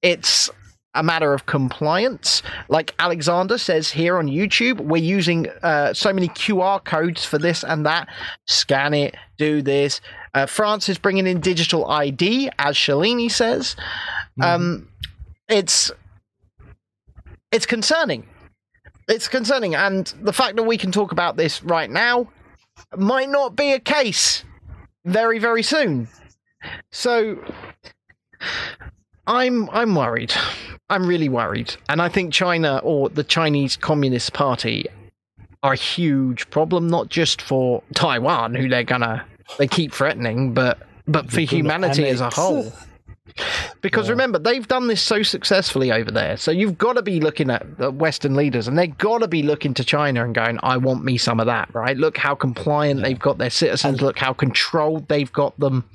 [0.01, 0.49] It's
[0.95, 2.43] a matter of compliance.
[2.69, 7.63] Like Alexander says here on YouTube, we're using uh, so many QR codes for this
[7.63, 8.07] and that.
[8.47, 10.01] Scan it, do this.
[10.33, 13.75] Uh, France is bringing in digital ID, as Shalini says.
[14.41, 14.89] Um,
[15.47, 15.91] it's
[17.51, 18.25] it's concerning.
[19.07, 22.29] It's concerning, and the fact that we can talk about this right now
[22.97, 24.43] might not be a case
[25.05, 26.07] very, very soon.
[26.91, 27.37] So
[29.27, 30.33] I'm I'm worried.
[30.89, 31.75] I'm really worried.
[31.89, 34.85] And I think China or the Chinese Communist Party
[35.63, 39.25] are a huge problem, not just for Taiwan, who they're gonna
[39.57, 42.71] they keep threatening, but but for humanity as a whole.
[43.81, 44.11] Because Yeah.
[44.11, 46.37] remember, they've done this so successfully over there.
[46.37, 49.41] So you've got to be looking at the Western leaders, and they've got to be
[49.41, 51.97] looking to China and going, "I want me some of that." Right?
[51.97, 53.93] Look how compliant they've got their citizens.
[53.93, 55.85] And- look how controlled they've got them.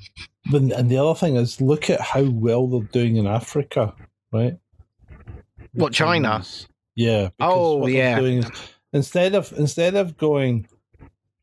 [0.51, 3.93] And the other thing is, look at how well they're doing in Africa,
[4.33, 4.57] right?
[5.73, 6.43] What, China?
[6.95, 7.29] Yeah.
[7.37, 8.19] because Oh, what yeah.
[8.19, 8.51] doing is-
[8.93, 10.67] instead of instead of going,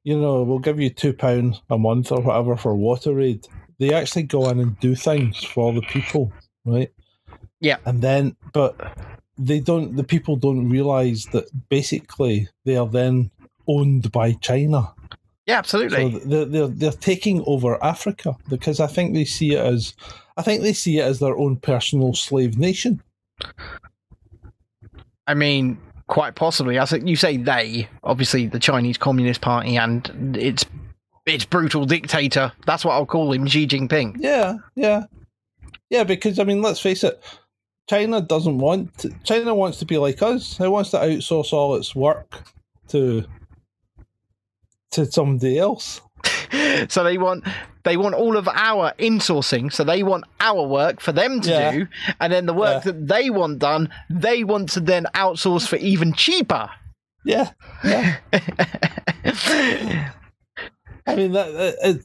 [0.05, 3.47] you know, we'll give you two pounds a month or whatever for water aid,
[3.79, 6.33] they actually go in and do things for the people,
[6.64, 6.91] right?
[7.61, 7.79] Yeah.
[7.85, 8.97] And then, but
[9.39, 9.97] they don't.
[9.97, 13.31] The people don't realize that basically they are then
[13.68, 14.93] owned by China.
[15.47, 16.11] Yeah, absolutely.
[16.12, 19.95] So they're, they're they're taking over Africa because I think they see it as
[20.37, 23.01] I think they see it as their own personal slave nation.
[25.27, 26.79] I mean, quite possibly.
[26.79, 30.64] As you say, they obviously the Chinese Communist Party and its
[31.27, 32.53] its brutal dictator.
[32.66, 34.16] That's what I'll call him, Xi Jinping.
[34.20, 35.05] Yeah, yeah,
[35.91, 36.05] yeah.
[36.05, 37.22] Because I mean, let's face it,
[37.89, 40.61] China doesn't want to, China wants to be like us.
[40.61, 42.45] It wants to outsource all its work
[42.89, 43.24] to
[44.93, 46.01] to somebody else.
[46.89, 47.45] so they want
[47.85, 49.72] they want all of our insourcing.
[49.72, 51.70] So they want our work for them to Yeah.
[51.72, 51.87] do,
[52.20, 52.93] and then the work Yeah.
[52.93, 56.68] that they want done, they want to then outsource for even cheaper.
[57.24, 57.51] Yeah,
[57.85, 58.16] yeah.
[61.09, 62.03] I mean that, that it,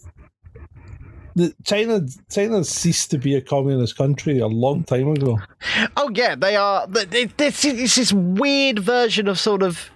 [1.36, 2.01] the China
[2.32, 5.39] China ceased to be a communist country a long time ago.
[5.97, 6.88] Oh yeah, they are.
[6.88, 9.89] th- th- This is this weird version of sort of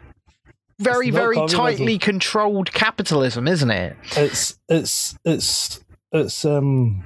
[0.80, 3.95] very very tightly controlled capitalism, isn't it?
[4.17, 5.80] it's it's it's
[6.11, 7.03] it's um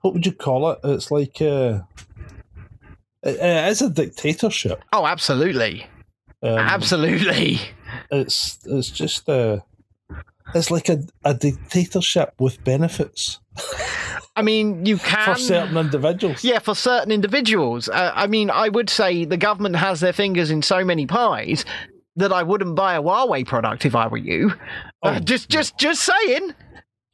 [0.00, 1.80] what would you call it it's like uh
[3.22, 5.86] it, it is a dictatorship Oh, absolutely,
[6.42, 7.58] um, absolutely.
[8.10, 9.58] it's it's just uh
[10.54, 13.40] it's like a, a dictatorship with benefits
[14.38, 17.88] I mean, you can for certain individuals Yeah, for certain individuals.
[17.88, 21.64] Uh, I mean, I would say the government has their fingers in so many pies
[22.16, 24.52] that I wouldn't buy a Huawei product if I were you.
[25.02, 26.54] Uh, Oh, just, just, just saying.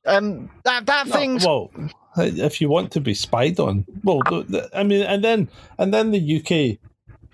[0.06, 1.70] Um, that that No, thing's well
[2.16, 4.20] if you want to be spied on well
[4.74, 5.48] i mean and then
[5.78, 6.78] and then the uk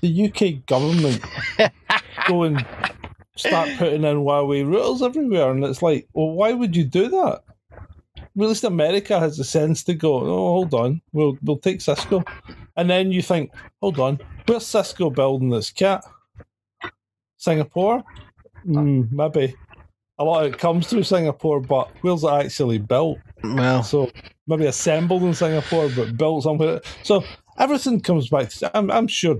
[0.02, 1.20] the uk government
[2.28, 2.64] go and
[3.36, 7.42] start putting in Huawei routers everywhere, and it's like, well, why would you do that?
[8.34, 11.80] Well, at least America has the sense to go, oh, hold on, we'll we'll take
[11.80, 12.22] Cisco,
[12.76, 13.50] and then you think,
[13.80, 16.04] hold on, where's Cisco building this cat?
[17.38, 18.04] Singapore,
[18.66, 19.54] mm, maybe.
[20.18, 23.18] A lot of it comes through Singapore, but where's it actually built?
[23.44, 24.10] well, So
[24.48, 26.80] maybe assembled in Singapore, but built somewhere.
[27.04, 27.22] So
[27.56, 28.48] everything comes back.
[28.50, 29.36] To, I'm, I'm sure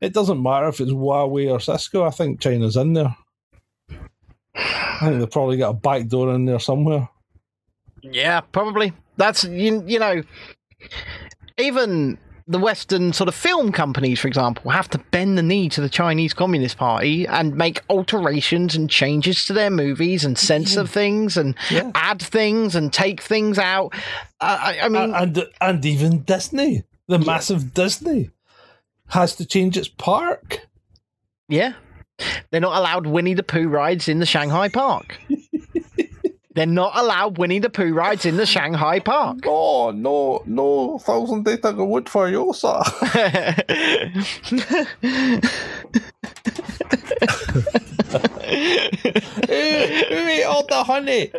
[0.00, 2.04] it doesn't matter if it's Huawei or Cisco.
[2.04, 3.16] I think China's in there.
[4.54, 7.08] I think they've probably got a back door in there somewhere.
[8.02, 8.92] yeah, probably.
[9.16, 10.22] That's you, you know,
[11.58, 12.18] even
[12.50, 15.88] the Western sort of film companies, for example, have to bend the knee to the
[15.88, 21.54] Chinese Communist Party and make alterations and changes to their movies and censor things and
[21.70, 21.92] Yeah.
[21.94, 23.94] add things and take things out.
[24.40, 28.30] Uh, I, I mean, and, and and even Disney, the massive Disney,
[29.10, 30.66] has to change its park.
[31.48, 31.74] Yeah.
[32.50, 35.18] They're not allowed Winnie the Pooh rides in the Shanghai Park.
[36.54, 39.44] They're not allowed Winnie the Pooh rides in the Shanghai Park.
[39.44, 42.82] No, no, no, thousand data go wood for you, sir.
[49.46, 51.30] Who, ate all the honey?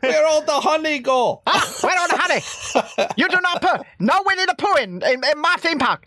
[0.00, 1.40] Where all the honey go?
[1.46, 3.10] ah, where all the honey?
[3.16, 6.06] You do not put no Winnie the Pooh in, in, in my theme park.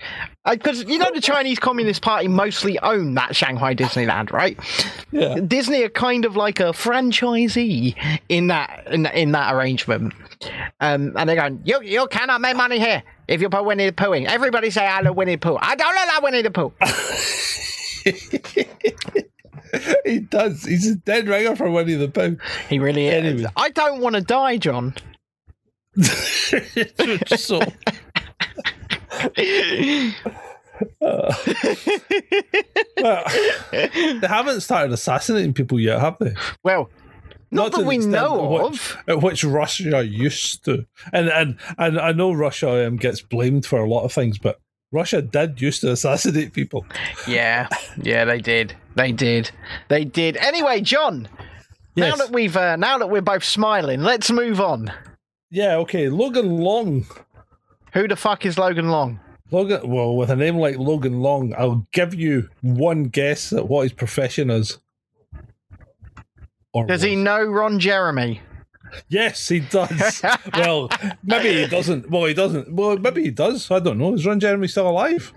[0.49, 4.57] Because you know the Chinese Communist Party mostly own that Shanghai Disneyland, right?
[5.11, 5.39] Yeah.
[5.39, 7.95] Disney are kind of like a franchisee
[8.29, 10.13] in that in, in that arrangement.
[10.79, 13.93] Um, and they're going, you you cannot make money here if you put Winnie the
[13.93, 14.27] Pooh in.
[14.27, 15.57] Everybody say I love Winnie the Pooh.
[15.59, 16.73] I don't love Winnie the Pooh.
[20.05, 20.63] he does.
[20.63, 22.37] He's a dead ringer for Winnie the Pooh.
[22.69, 23.45] He really is.
[23.55, 24.93] I don't want to die, John.
[27.37, 27.59] so
[31.01, 31.33] Uh,
[33.01, 33.23] well,
[33.71, 36.35] they haven't started assassinating people yet, have they?
[36.63, 36.89] well,
[37.49, 38.71] not, Not that we know at of.
[38.71, 43.65] which- At which Russia used to, and and and I know Russia um, gets blamed
[43.65, 44.59] for a lot of things, but
[44.91, 46.85] Russia did used to assassinate people.
[47.27, 47.67] Yeah,
[48.01, 48.75] yeah, they did.
[48.95, 49.51] They did.
[49.89, 50.37] They did.
[50.37, 51.27] Anyway, John.
[51.95, 54.91] Now that we've uh, now that we're both smiling, let's move on.
[55.49, 55.77] Yeah.
[55.77, 56.09] Okay.
[56.09, 57.05] Logan Long.
[57.93, 59.19] Who the fuck is Logan Long?
[59.49, 59.89] Logan.
[59.89, 63.93] Well, with a name like Logan Long, I'll give you one guess at what his
[63.93, 64.77] profession is.
[66.73, 68.41] Or Does he know Ron Jeremy?
[69.09, 70.21] Yes, he does.
[70.53, 70.89] well,
[71.23, 72.09] maybe he doesn't.
[72.09, 72.71] Well, he doesn't.
[72.73, 73.69] Well, maybe he does.
[73.71, 74.13] I don't know.
[74.13, 75.33] Is Ron Jeremy still alive?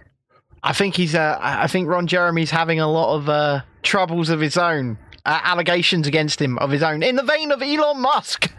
[0.63, 1.15] I think he's.
[1.15, 5.41] Uh, I think Ron Jeremy's having a lot of uh, troubles of his own, uh,
[5.45, 8.53] allegations against him of his own, in the vein of Elon Musk.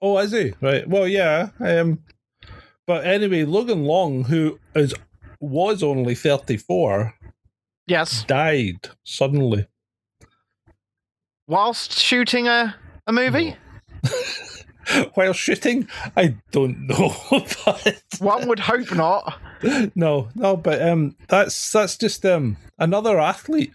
[0.00, 0.52] Oh, is he?
[0.60, 0.88] Right.
[0.88, 1.50] Well, yeah.
[1.60, 2.00] Um,
[2.86, 4.94] but anyway, Logan Long, who is
[5.40, 7.14] was only thirty four,
[7.86, 9.66] Yes, died suddenly.
[11.46, 12.74] whilst shooting a
[13.06, 13.56] a movie.
[15.14, 17.14] While shooting, I don't know.
[17.64, 19.38] but One would hope not.
[19.94, 23.74] no, no, but um, that's that's just um another athlete.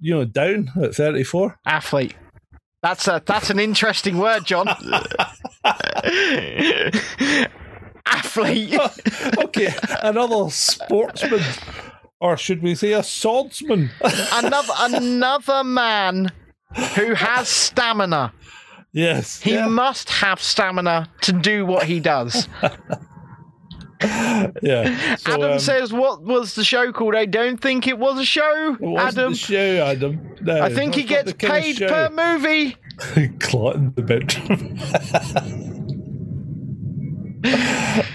[0.00, 1.58] You know, down at thirty four.
[1.64, 2.14] Athlete.
[2.82, 4.68] That's a that's an interesting word, John.
[8.06, 8.78] Athlete.
[9.38, 11.42] okay, another sportsman,
[12.20, 13.90] or should we say a swordsman?
[14.34, 16.30] another another man
[16.94, 18.32] who has stamina.
[18.96, 22.48] Yes, He yeah, must have stamina to do what he does.
[24.02, 25.16] yeah.
[25.16, 28.24] So, Adam um, says, "What was the show called?" I don't think it was a
[28.24, 28.74] show.
[28.74, 30.36] it wasn't Adam, show, Adam.
[30.42, 32.76] No, I think he gets the kind of paid per movie.
[33.38, 34.78] Clot in the bedroom.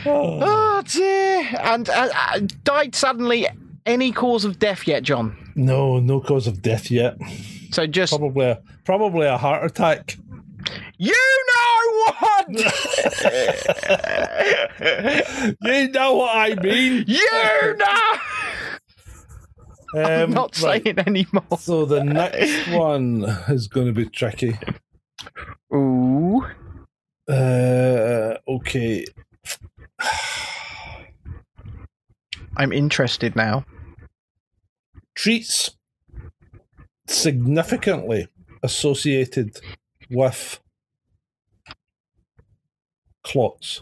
[0.06, 1.60] oh, Oh dear!
[1.62, 3.48] And uh, uh, died suddenly.
[3.84, 5.36] Any cause of death yet, John?
[5.56, 7.18] no, no cause of death yet.
[7.72, 10.18] So just Probably, a, probably a heart attack.
[11.04, 12.45] You know what?
[15.64, 17.04] You know what I mean.
[17.08, 18.18] you know.
[19.93, 21.58] I'm Um, not right, saying anymore.
[21.60, 24.58] So the next one is going to be tricky.
[25.74, 26.45] Ooh.
[27.30, 29.06] Uh, okay.
[32.56, 33.66] I'm interested now.
[35.16, 35.72] Treats
[37.08, 38.28] significantly
[38.64, 39.60] associated
[40.10, 40.61] with
[43.24, 43.82] clots.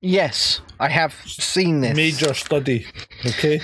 [0.00, 1.96] Yes, I have seen this.
[1.96, 2.86] Major study.
[3.24, 3.60] Okay.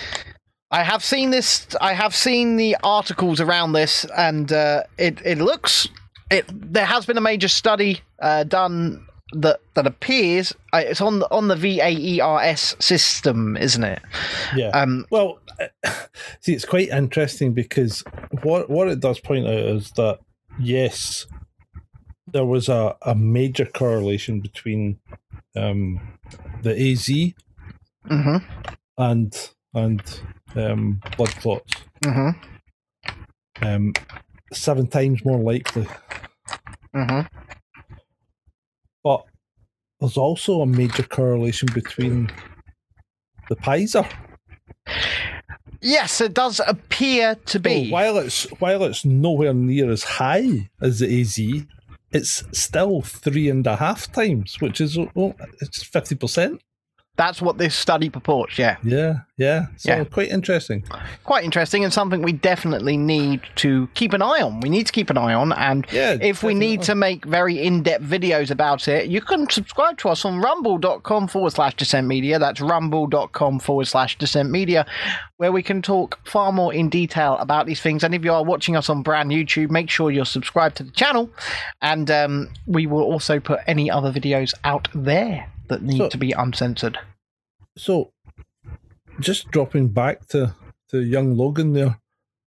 [0.70, 1.66] I have seen this.
[1.80, 5.88] I have seen the articles around this, and uh, it it looks
[6.30, 6.44] it.
[6.52, 11.30] There has been a major study uh, done that that appears uh, it's on the
[11.30, 14.02] on the VAERS system, isn't it?
[14.54, 14.68] Yeah.
[14.68, 15.38] Um, Well,
[16.40, 18.04] see, it's quite interesting because
[18.42, 20.18] what what it does point out is that
[20.60, 21.26] yes,
[22.26, 24.98] there was a, a major correlation between
[25.54, 26.00] um,
[26.62, 27.06] the AZ
[28.10, 28.42] mhm,
[28.98, 30.20] and and
[30.54, 31.72] um, blood clots.
[32.04, 32.34] mhm,
[33.62, 33.92] Um,
[34.52, 35.86] seven times more likely,
[36.94, 37.28] mhm.
[39.04, 39.24] but
[40.00, 42.30] there's also a major correlation between
[43.48, 44.06] the Pfizer.
[45.80, 47.90] Yes, it does appear to So be.
[47.90, 51.38] while it's while it's nowhere near as high as the AZ,
[52.12, 56.62] it's still three and a half times, which is well, it's fifty percent.
[57.16, 58.58] That's what this study purports.
[58.58, 59.66] Yeah, Yeah, yeah.
[59.76, 60.04] So Yeah.
[60.04, 60.84] quite interesting.
[61.24, 64.60] quite interesting, and something we definitely need to keep an eye on.
[64.60, 66.18] We need to keep an eye on, and Yeah.
[66.20, 70.24] if we need to make very in-depth videos about it, you can subscribe to us
[70.24, 72.38] on rumble.com forward slash descent media.
[72.38, 74.84] That's rumble.com forward slash descent media,
[75.38, 78.04] where we can talk far more in detail about these things.
[78.04, 80.90] And if you are watching us on brand YouTube, make sure you're subscribed to the
[80.92, 81.30] channel.
[81.80, 86.18] And um, we will also put any other videos out there that need So- to
[86.18, 86.98] be uncensored.
[87.76, 88.12] So,
[89.20, 90.54] just dropping back to
[90.90, 92.00] to young Logan there.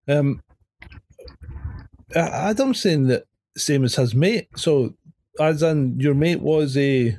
[0.08, 0.42] Um,
[2.16, 3.26] Adam's saying that
[3.58, 4.48] same as his mate.
[4.56, 4.96] So,
[5.40, 7.18] as in your mate was a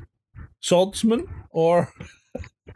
[0.61, 1.93] swordsman, or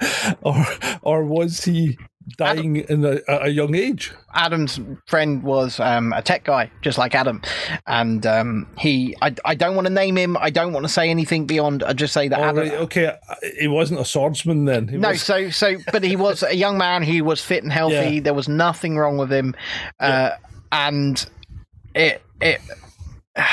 [0.43, 0.64] or
[1.03, 1.99] or was he
[2.37, 4.12] dying in a, at a young age?
[4.35, 7.41] Adam's friend was um, a tech guy, just like Adam,
[7.87, 9.16] and um, he.
[9.22, 10.37] I, I don't want to name him.
[10.39, 11.83] I don't want to say anything beyond.
[11.83, 12.57] I just say that Adam.
[12.57, 13.14] right, okay,
[13.61, 14.89] he wasn't a swordsman then.
[14.89, 17.03] He No, was- so so, but he was a young man.
[17.03, 18.14] He was fit and healthy.
[18.16, 18.20] Yeah.
[18.20, 19.55] There was nothing wrong with him,
[20.01, 20.31] uh,
[20.72, 21.25] and
[21.95, 22.61] it it.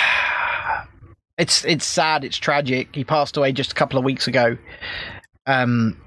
[1.37, 2.23] It's it's sad.
[2.23, 2.93] It's tragic.
[2.93, 4.57] He passed away just a couple of weeks ago.
[5.47, 5.99] Um,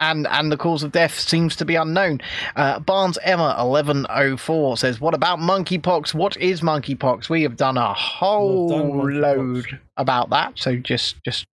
[0.00, 2.20] and and the cause of death seems to be unknown.
[2.56, 6.14] Uh, Barnes Emma eleven oh four says, "What about monkeypox?
[6.14, 7.28] What is monkeypox?
[7.28, 10.58] We have done a whole done load about that.
[10.58, 11.46] So just just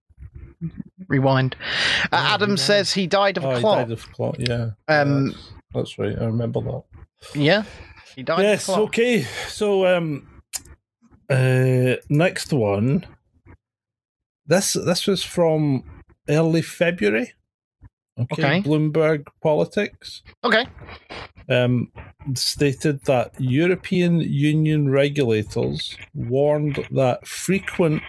[1.07, 1.55] rewind."
[2.05, 2.59] Uh, Yeah, Adam rewind.
[2.59, 3.77] says he died of Oh, clot.
[3.87, 4.35] died of clot.
[4.39, 4.71] Yeah.
[4.87, 5.37] Um, that's,
[5.73, 6.17] that's right.
[6.19, 6.83] I remember that.
[7.35, 7.63] Yeah,
[8.15, 8.41] he died.
[8.41, 8.67] yes.
[8.69, 9.21] Okay.
[9.47, 10.27] So um,
[11.29, 13.05] uh, next one.
[14.47, 15.83] This this was from
[16.27, 17.33] early February.
[18.19, 18.43] Okay.
[18.43, 18.61] Okay.
[18.61, 20.21] Bloomberg Politics.
[20.43, 20.65] Okay.
[21.49, 21.91] um,
[22.35, 28.01] stated that European Union regulators warned that frequent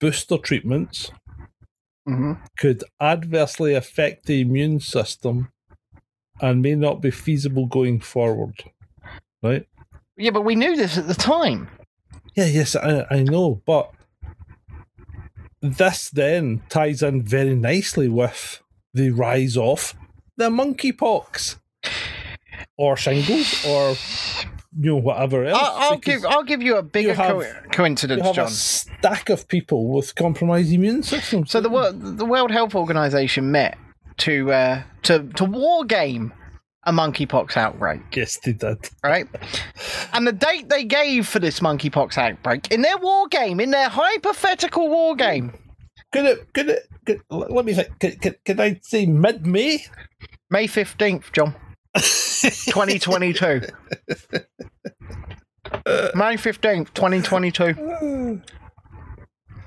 [0.00, 1.10] booster treatments
[2.06, 5.50] hmm could adversely affect the immune system
[6.40, 8.54] and may not be feasible going forward.
[9.42, 9.66] Right?
[10.16, 11.68] Yeah, but we knew this at the time.
[12.34, 13.90] Yeah, yes, I, I know, but
[15.76, 18.62] this then ties in very nicely with
[18.94, 19.94] the rise of
[20.36, 21.56] the monkeypox
[22.76, 23.94] or shingles or
[24.80, 25.60] you know whatever else.
[25.60, 28.46] I'll, I'll give I'll give you a bigger have- co- you coincidence, have John.
[28.46, 31.50] a stack of people with compromised immune systems.
[31.50, 33.76] So the World the World Health Organization met
[34.18, 36.32] to uh, to to war game
[36.88, 38.78] a monkeypox outbreak, yes, they did.
[39.04, 39.28] right?
[40.12, 43.88] And the date they gave for this monkeypox outbreak in their war game, in their
[43.88, 45.52] hypothetical war game,
[46.12, 46.52] Could it?
[46.54, 46.88] Could it?
[47.04, 47.98] Could, let me think.
[48.00, 49.84] Could, could, could I say mid May?
[50.50, 51.54] May fifteenth, John,
[52.70, 53.60] twenty twenty two.
[56.14, 58.40] May fifteenth, twenty twenty two.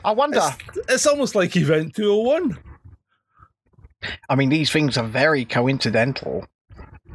[0.04, 0.42] I wonder.
[0.76, 2.58] It's, it's almost like Event 201.
[4.30, 6.46] I mean, these things are very coincidental,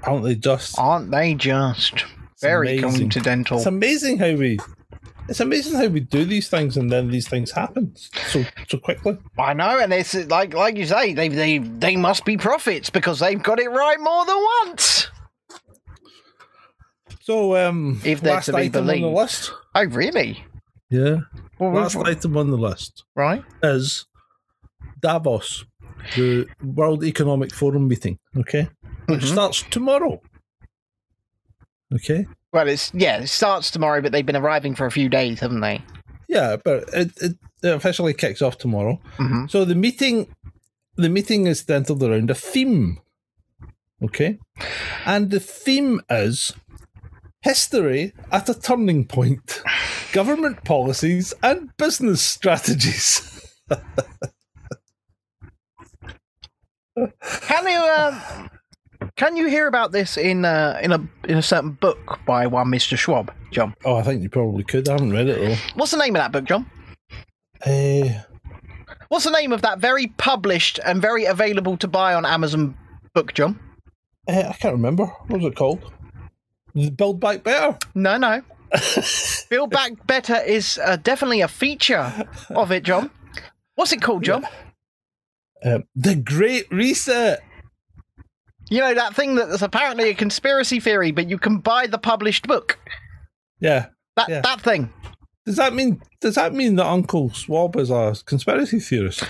[0.04, 0.78] Aren't they just?
[0.78, 1.34] aren't they?
[1.34, 2.04] Just
[2.40, 2.98] very amazing.
[3.00, 3.56] coincidental.
[3.58, 4.58] It's amazing how we.
[5.28, 9.18] It's amazing how we do these things and then these things happen so so quickly.
[9.38, 13.18] I know, and it's like like you say, they they they must be prophets because
[13.18, 14.36] they've got it right more than
[14.66, 15.08] once.
[17.22, 19.52] So um, If they're last to be item on the list.
[19.74, 20.44] Oh, really?
[20.90, 21.16] Yeah,
[21.58, 23.42] Well, last item on the list right?
[23.64, 24.06] is
[25.00, 25.64] Davos,
[26.14, 28.20] the World Economic Forum meeting.
[28.36, 28.68] Okay,
[29.06, 29.32] which Mhm.
[29.32, 30.20] starts tomorrow.
[31.94, 32.26] Okay.
[32.52, 35.60] Well, it's yeah, it starts tomorrow, but they've been arriving for a few days, haven't
[35.60, 35.82] they?
[36.28, 37.32] Yeah, but it, it,
[37.62, 39.00] it officially kicks off tomorrow.
[39.18, 39.46] Mm-hmm.
[39.48, 40.26] So the meeting,
[40.96, 42.98] the meeting is centered around a theme.
[44.02, 44.38] Okay,
[45.06, 46.52] and the theme is
[47.42, 49.62] history at a turning point,
[50.12, 53.22] government policies and business strategies.
[57.42, 58.50] Can you um,
[59.16, 62.70] can you hear about this in uh, in a in a certain book by one
[62.70, 63.74] Mister Schwab, John?
[63.84, 64.88] Oh, I think you probably could.
[64.88, 66.70] I haven't read it What's the name of that book, John?
[67.64, 67.72] though.
[68.06, 68.22] Uh,
[69.08, 72.76] What's the name of that very published and very available to buy on Amazon
[73.14, 73.58] book, John?
[74.28, 75.06] uh, I can't remember.
[75.06, 75.92] What was it called?
[76.96, 77.78] Build Back Better.
[77.94, 78.42] No, no.
[79.48, 82.12] Build Back Better is uh, definitely a feature
[82.50, 83.10] of it, John.
[83.76, 84.44] What's it called, John?
[85.64, 87.40] Um, the Great Reset.
[88.68, 92.46] You know, that thing that's apparently a conspiracy theory, but you can buy the published
[92.48, 92.78] book.
[93.60, 93.86] Yeah.
[94.16, 94.40] That Yeah.
[94.42, 94.92] that thing.
[95.44, 96.02] Does that mean?
[96.20, 99.22] Does that mean that Uncle Schwab is a conspiracy theorist?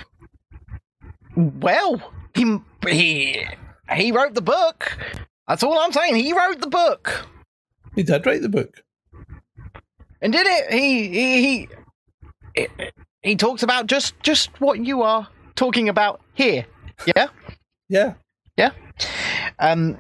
[1.37, 2.01] Well,
[2.35, 2.59] he
[2.89, 3.45] he
[3.93, 4.97] he wrote the book.
[5.47, 6.17] That's all I'm saying.
[6.17, 7.27] He wrote the book.
[7.95, 8.83] He did write the book.
[10.23, 10.73] And did it?
[10.73, 11.69] He he
[12.55, 12.69] he
[13.23, 16.65] he talks about just just what you are talking about here.
[17.07, 17.27] Yeah?
[17.89, 18.15] Yeah?
[18.57, 18.71] Yeah.
[19.59, 19.99] Um,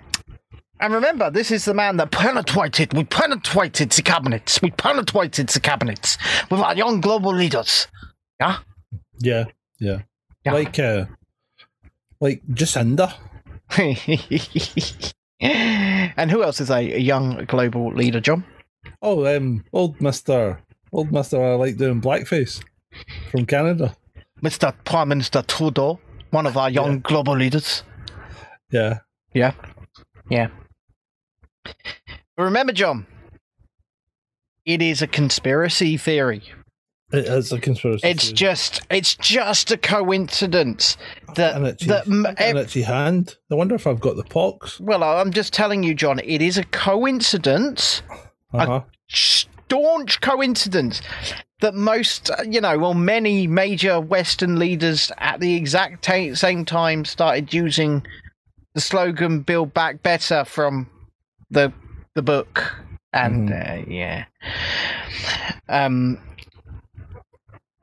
[0.81, 5.61] and remember, this is the man that penetrated, we penetrated the cabinets, we penetrated the
[5.61, 6.19] cabinets
[6.51, 7.87] with our young global leaders.
[8.41, 8.59] Yeah?
[9.21, 9.45] Yeah.
[9.79, 10.03] Yeah.
[10.45, 10.53] Yeah.
[10.53, 11.07] Like uh
[12.21, 13.15] like Jacinda.
[15.41, 18.45] and who else is a, a young global leader, John?
[19.03, 20.61] Oh, um old Mister
[20.93, 22.63] old Mister I like doing blackface
[23.31, 23.97] from Canada.
[24.43, 24.75] Mr.
[24.85, 25.99] Prime Minister Trudeau,
[26.31, 27.01] one of our young Yeah.
[27.03, 27.83] global leaders.
[28.71, 28.99] Yeah.
[29.37, 29.53] Yeah.
[30.31, 30.49] Yeah.
[31.65, 31.75] But
[32.43, 33.07] remember, John,
[34.65, 36.43] it is a conspiracy theory.
[37.13, 38.09] It is a conspiracy.
[38.09, 38.35] It's theory.
[38.35, 40.97] just it's just a coincidence
[41.35, 43.37] that an itchy, that m- an itchy hand.
[43.53, 44.81] I wonder if I've got the pox.
[44.81, 48.03] well I'm just telling you John it is a coincidence
[48.55, 48.81] Uh-huh.
[49.09, 51.01] staunch coincidence
[51.61, 56.65] that most uh, you know well many major western leaders at the exact ta- same
[56.65, 58.05] time started using
[58.77, 60.87] the slogan build back better from
[61.51, 61.73] the
[62.13, 62.77] the book.
[63.15, 64.27] And uh, yeah.
[65.67, 66.19] Um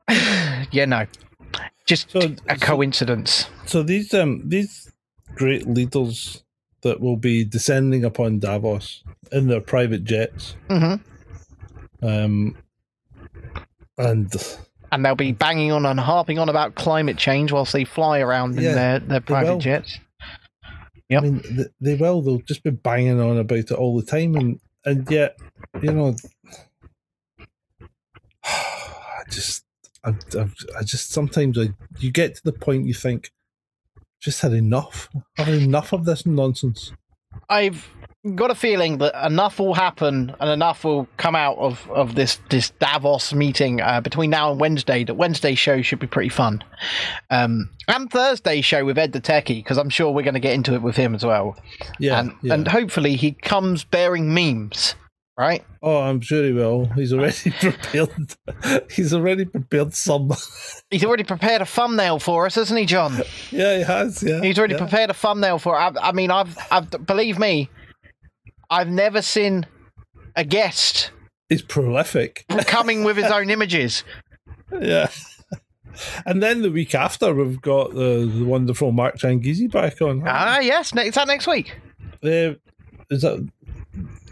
[0.70, 1.06] yeah no.
[1.84, 3.48] Just So, a coincidence.
[3.66, 4.92] so these um these
[5.34, 6.44] great leaders
[6.82, 10.94] that will be descending upon Davos in their private jets, hmm
[12.02, 12.56] um,
[13.98, 14.32] and
[14.92, 18.58] And they'll be banging on and harping on about climate change whilst they fly around
[18.58, 19.98] in their, their private jets.
[21.08, 21.22] Yep.
[21.22, 22.22] I mean, they will.
[22.22, 25.38] They'll just be banging on about it all the time, and and yet,
[25.82, 26.16] you know,
[28.44, 29.64] I just,
[30.02, 30.48] I, I,
[30.78, 33.30] I just sometimes I, you get to the point you think,
[34.20, 35.08] just had enough.
[35.38, 36.92] I've had enough of this nonsense.
[37.48, 37.88] I've
[38.34, 42.40] got a feeling that enough will happen and enough will come out of, of this
[42.50, 45.04] this Davos meeting uh, between now and Wednesday.
[45.04, 46.64] That Wednesday show should be pretty fun,
[47.30, 50.54] um, and Thursday show with Ed the Techie because I'm sure we're going to get
[50.54, 51.56] into it with him as well.
[51.98, 52.54] Yeah, and yeah.
[52.54, 54.94] and hopefully he comes bearing memes,
[55.38, 55.64] right?
[55.84, 56.86] oh, I'm sure he will.
[56.94, 58.36] He's already prepared.
[58.90, 60.32] He's already prepared some.
[60.90, 63.20] He's already prepared a thumbnail for us, hasn't he, John?
[63.50, 64.22] yeah, he has.
[64.22, 64.80] Yeah, He's already yeah.
[64.80, 65.78] prepared a thumbnail for.
[65.78, 67.68] I, I mean, I've, I've believe me,
[68.74, 69.66] I've never seen
[70.36, 71.10] a guest
[71.48, 72.44] He's prolific.
[72.66, 74.04] coming with his own images.
[74.80, 75.08] Yeah.
[76.26, 80.24] And then the week after, we've got the, the wonderful Mark Changizi back on.
[80.26, 80.92] Ah, yes.
[80.94, 81.76] ne- Is that next week?
[82.24, 82.54] Uh,
[83.10, 83.48] is that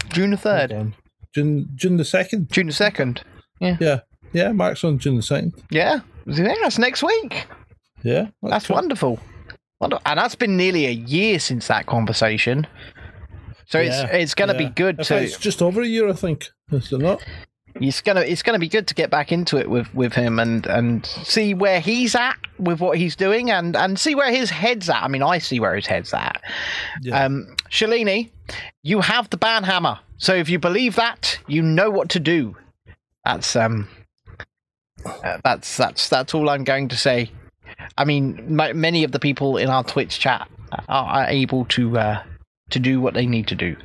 [0.09, 0.95] June the third, on.
[1.33, 2.51] June June the second?
[2.51, 3.23] June the second.
[3.61, 4.01] Yeah,
[4.33, 4.51] yeah.
[4.51, 5.53] Mark's on June the second.
[5.71, 6.55] Yeah, yeah.
[6.63, 7.47] That's next week.
[8.03, 8.75] Yeah, That's cool.
[8.75, 9.21] wonderful.
[9.81, 12.67] Wonder- And that's been nearly a year since that conversation.
[13.73, 14.69] So Yeah, it's it's going to yeah.
[14.69, 16.49] be good to It's just over a year, I think.
[16.71, 17.23] Is it not?
[17.77, 20.67] it's gonna it's gonna be good to get back into it with with him and
[20.67, 24.91] and see where he's at with what he's doing and and see where his head's
[24.91, 25.03] at.
[25.03, 26.43] I mean, I see where his head's at.
[27.01, 27.25] Yeah.
[27.25, 28.29] Um, Shalini,
[28.83, 32.55] you have the ban hammer, so if you believe that, you know what to do.
[33.25, 33.89] That's um,
[35.07, 37.31] uh, that's that's that's all I'm going to say.
[37.97, 40.47] I mean, m- many of the people in our Twitch chat
[40.91, 42.23] are, are able to uh,
[42.73, 43.77] to do what they need to do.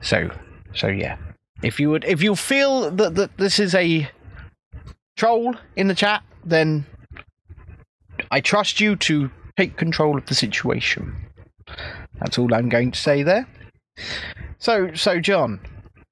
[0.00, 0.30] So
[0.74, 1.16] so yeah,
[1.62, 4.08] if you would if you feel that that this is a
[5.16, 6.86] troll in the chat, then
[8.30, 11.14] I trust you to take control of the situation.
[12.20, 13.46] That's all I'm going to say there.
[14.58, 15.60] So, so John,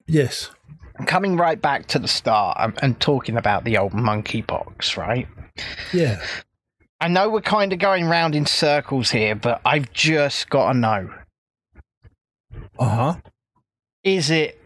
[0.06, 0.50] yes.
[1.06, 5.26] coming right back to the start and, and talking about the old monkeypox, right?
[5.92, 6.22] Yeah.
[7.00, 10.78] I know we're kind of going round in circles here, but I've just got to
[10.78, 11.12] know:
[12.78, 13.14] Uh huh.
[14.04, 14.58] is it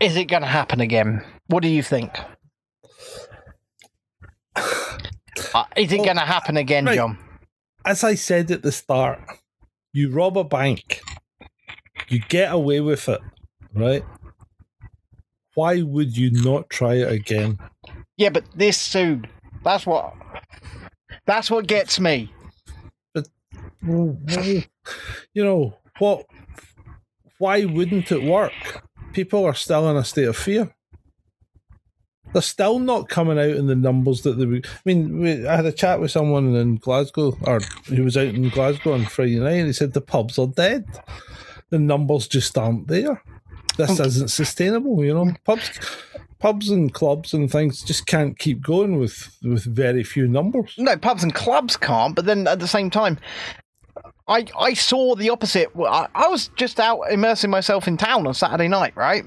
[0.00, 1.24] is it going to happen again?
[1.46, 2.10] What do you think?
[5.54, 6.96] Uh, is it Well, going to happen again, right.
[6.96, 7.18] John?
[7.84, 9.20] As I said at the start,
[9.92, 11.00] you rob a bank,
[12.08, 13.20] you get away with it,
[13.74, 14.04] right?
[15.54, 17.58] Why would you not try it again?
[18.16, 19.26] Yeah, but this soon.
[19.64, 20.14] That's what.
[21.26, 22.30] That's what gets me.
[23.86, 24.18] Well,
[25.32, 26.26] you know what?
[27.38, 28.52] Why wouldn't it work?
[29.12, 30.72] People are still in a state of fear.
[32.32, 34.46] They're still not coming out in the numbers that they.
[34.46, 38.16] would- I mean, we, I had a chat with someone in Glasgow, or who was
[38.16, 40.84] out in Glasgow on Friday night, and he said the pubs are dead.
[41.70, 43.22] The numbers just aren't there.
[43.76, 45.04] This um, isn't sustainable.
[45.04, 45.70] You know, pubs,
[46.38, 50.74] pubs and clubs and things just can't keep going with with very few numbers.
[50.78, 52.14] No, pubs and clubs can't.
[52.16, 53.18] But then at the same time,
[54.28, 55.68] I I saw the opposite.
[55.78, 59.24] I, I was just out immersing myself in town on Saturday night, right?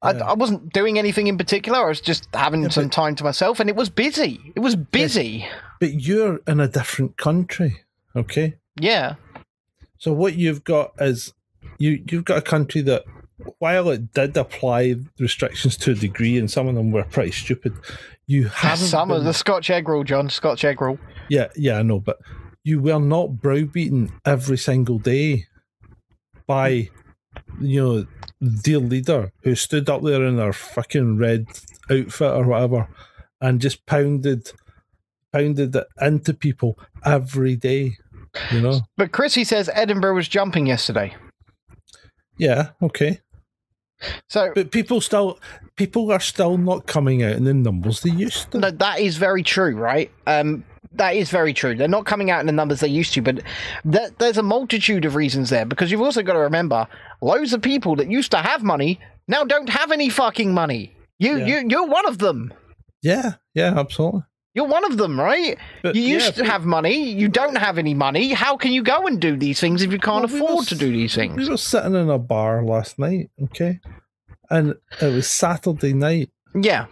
[0.00, 0.24] I, Yeah.
[0.30, 1.84] I wasn't doing anything in particular.
[1.84, 4.52] I was just having Yeah, some but- time to myself, and it was busy.
[4.54, 5.46] It was busy.
[5.80, 7.80] But you're in a different country,
[8.16, 8.54] okay?
[8.80, 9.14] Yeah.
[9.98, 11.34] So what you've got is
[11.78, 13.04] you you've got a country that
[13.58, 17.74] while it did apply restrictions to a degree and some of them were pretty stupid,
[18.26, 20.28] you haven't Some of the Scotch egg rule, John.
[20.30, 20.98] Scotch egg rule.
[21.28, 22.18] Yeah, yeah, I know, but
[22.68, 25.46] you were not browbeaten every single day
[26.46, 26.90] by
[27.60, 28.06] you know
[28.40, 31.46] their leader who stood up there in their fucking red
[31.90, 32.88] outfit or whatever
[33.40, 34.52] and just pounded
[35.32, 37.96] pounded it into people every day.
[38.52, 38.80] You know?
[38.96, 41.14] But Chrissy says Edinburgh was jumping yesterday.
[42.36, 43.20] Yeah, okay.
[44.28, 45.40] So But people still
[45.76, 48.58] people are still not coming out in the numbers they used to.
[48.58, 50.10] No, that is very true, right?
[50.26, 51.74] Um, that is very true.
[51.74, 53.40] They're not coming out in the numbers they used to, but
[53.90, 56.86] th- there's a multitude of reasons there because you've also got to remember
[57.20, 58.98] loads of people that used to have money
[59.28, 60.94] now don't have any fucking money.
[61.18, 61.46] You, Yeah.
[61.60, 62.52] you, you're one of them.
[63.02, 64.22] Yeah, yeah, absolutely.
[64.54, 65.56] You're one of them, right?
[65.82, 67.10] But You yeah, used to but- have money.
[67.10, 68.32] You don't have any money.
[68.32, 70.68] How can you go and do these things if you can't Well, we afford was-
[70.68, 71.36] to do these things?
[71.36, 73.78] We were sitting in a bar last night, okay?
[74.50, 76.30] And it was Saturday night.
[76.60, 76.86] Yeah.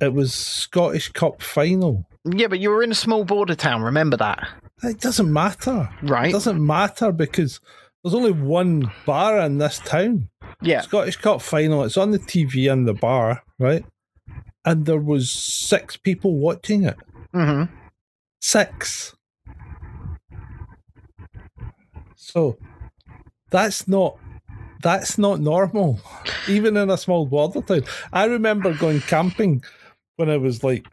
[0.00, 2.07] it was Scottish Cup final.
[2.36, 3.82] Yeah, but you were in a small border town.
[3.82, 4.48] Remember that,
[4.82, 5.88] It doesn't matter.
[6.02, 6.28] Right.
[6.28, 7.60] It doesn't matter because
[8.02, 10.28] there's only one bar in this town.
[10.62, 10.80] Yeah.
[10.82, 11.84] Scottish Cup final.
[11.84, 13.84] It's on the TV in the bar, right?
[14.64, 16.96] And there was six people watching it.
[17.32, 17.64] hmm
[18.40, 19.14] Six.
[22.16, 22.58] So
[23.50, 24.18] that's not
[24.82, 26.00] that's not normal,
[26.48, 27.82] even in a small border town.
[28.12, 29.62] I remember going camping
[30.16, 30.86] when I was like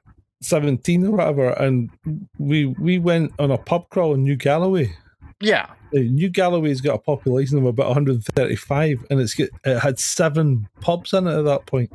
[0.45, 1.89] seventeen or whatever, and
[2.38, 4.93] we we went on a pub crawl in New Galloway.
[5.41, 5.67] Yeah.
[5.93, 11.13] New Galloway's got a population of about 135, and it's got, it had seven pubs
[11.13, 11.89] in it at that point.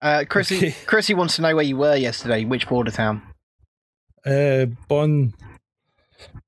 [0.00, 0.74] Uh, Chrissy, Okay.
[0.86, 2.44] Chrissy wants to know where you were yesterday.
[2.44, 3.22] Which border town?
[4.24, 5.32] Uh, Bon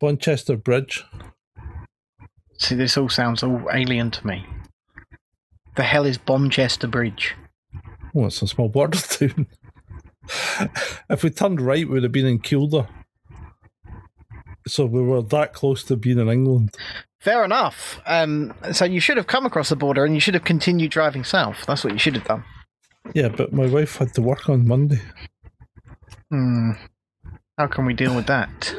[0.01, 1.05] Bonchester Bridge.
[2.59, 4.47] See, this all sounds all alien to me.
[5.77, 7.35] The hell is Bonchester Bridge?
[8.15, 9.47] Oh, it's a small border town.
[11.11, 12.89] if we turned right, we would have been in Kielder.
[14.67, 16.77] So we were that close to being in England.
[17.21, 18.01] Fair enough.
[18.07, 21.25] Um, so you should have come across the border and you should have continued driving
[21.25, 21.65] south.
[21.67, 22.45] That's what you should have done.
[23.15, 25.01] Yeah, but my wife had to work on Monday.
[26.31, 26.73] Hmm.
[27.59, 28.75] How can we deal with that?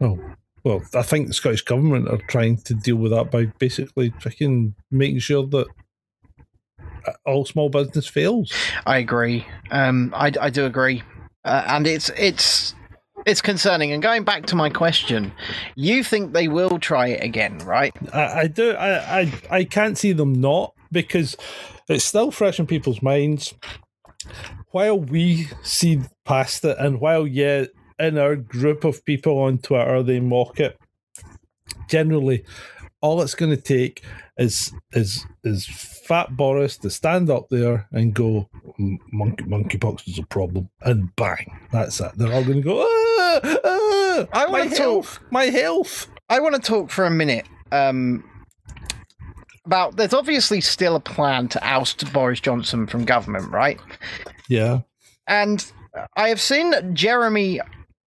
[0.00, 0.18] Oh,
[0.64, 4.74] well, I think the Scottish Government are trying to deal with that by basically freaking
[4.90, 5.66] making sure that
[7.24, 8.52] all small business fails.
[8.86, 9.46] I agree.
[9.70, 11.02] Um, I, I do agree,
[11.44, 12.74] uh, and it's it's
[13.26, 13.92] it's concerning.
[13.92, 15.32] And going back to my question,
[15.74, 17.94] you think they will try it again, right?
[18.12, 18.72] I, I do.
[18.72, 21.36] I, I I can't see them not because
[21.88, 23.54] it's still fresh in people's minds.
[24.70, 27.66] While we see past it, and while yeah,
[27.98, 30.78] in our group of people on Twitter they mock it.
[31.88, 32.44] Generally,
[33.00, 34.02] all it's going to take
[34.42, 35.66] is is is
[36.06, 38.48] Fat Boris to stand up there and go,
[39.12, 42.12] "Monkey monkeypox is a problem," and bang, that's it.
[42.16, 46.08] They're all going to go, ah, ah, I wanna talk- my health.
[46.28, 48.24] I want to talk for a minute um,
[49.64, 49.96] about.
[49.96, 53.78] There's obviously still a plan to oust Boris Johnson from government, right?
[54.48, 54.80] Yeah.
[55.26, 55.64] And
[56.16, 57.60] I have seen Jeremy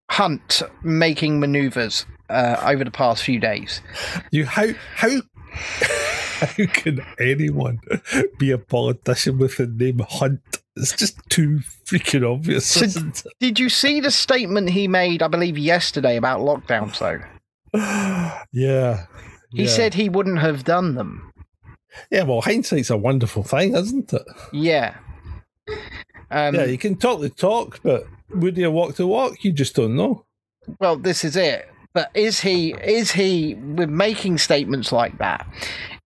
[0.10, 3.82] Hunt making manoeuvres uh, over the past few days.
[4.32, 5.22] You how how
[6.40, 7.80] how can anyone
[8.38, 10.42] be a politician with the name Hunt?
[10.76, 12.66] It's just too freaking obvious.
[12.68, 17.22] So- Did you see the statement he made, I believe, yesterday about lockdowns, though?
[18.52, 19.06] yeah.
[19.52, 19.70] He yeah.
[19.70, 21.32] said he wouldn't have done them.
[22.12, 24.24] Yeah, well, hindsight's a wonderful thing, isn't it?
[24.52, 24.96] Yeah.
[26.30, 29.44] Um, yeah, you can talk the talk, but would you walk the walk?
[29.44, 30.26] You just don't know.
[30.80, 31.70] Well, this is it.
[31.94, 35.48] But is he is he with making statements like that?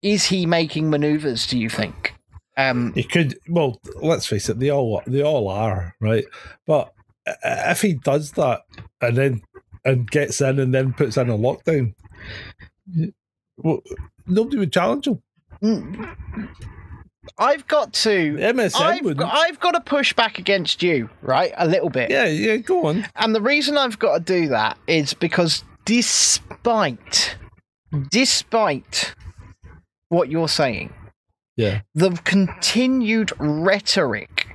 [0.03, 1.47] Is he making manoeuvres?
[1.47, 2.15] Do you think?
[2.57, 6.25] Um, You could, well, let's face it, they all they all are, right?
[6.66, 6.93] But
[7.45, 8.62] if he does that
[9.01, 9.43] and then
[9.85, 11.95] and gets in and then puts in a lockdown,
[13.59, 13.81] well,
[14.27, 15.23] nobody would challenge him.
[15.62, 16.16] mm,
[17.39, 18.35] I've got to.
[18.35, 19.31] MSN I've wouldn't.
[19.33, 21.53] I've got to push back against you, right?
[21.57, 22.11] A little bit.
[22.11, 23.07] Yeah, yeah, go on.
[23.16, 27.37] And the reason I've got to do that is because despite
[28.11, 29.15] despite
[30.09, 30.93] what you're saying,
[31.57, 31.81] Yeah.
[31.95, 34.47] the continued rhetoric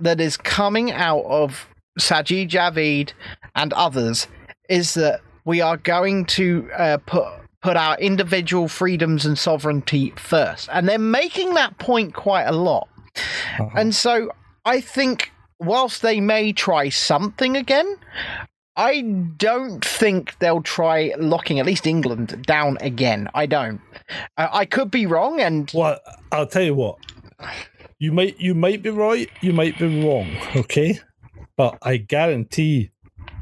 [0.00, 1.68] that is coming out of
[1.98, 3.12] Sajid Javid
[3.54, 4.26] and others
[4.68, 7.24] is that we are going to uh, put
[7.62, 12.88] put our individual freedoms and sovereignty first, and they're making that point quite a lot.
[13.16, 13.70] Uh-huh.
[13.74, 14.30] And so
[14.66, 17.96] I think whilst they may try something again,
[18.76, 23.28] I don't think they'll try locking at least England down again.
[23.34, 23.80] I don't.
[24.36, 25.98] Uh, I could be wrong, and Well,
[26.32, 26.98] I'll tell you what.
[27.98, 30.98] You might you might be right, you might be wrong, okay?
[31.56, 32.90] But I guarantee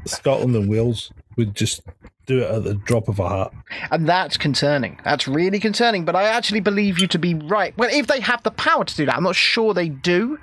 [0.05, 1.81] Scotland and Wales would just
[2.25, 3.51] do it at the drop of a hat.
[3.91, 4.99] and that's concerning.
[5.03, 6.05] That's really concerning.
[6.05, 7.75] But I actually believe you to be right.
[7.77, 10.37] Well, if they have the power to do that, I'm not sure they do.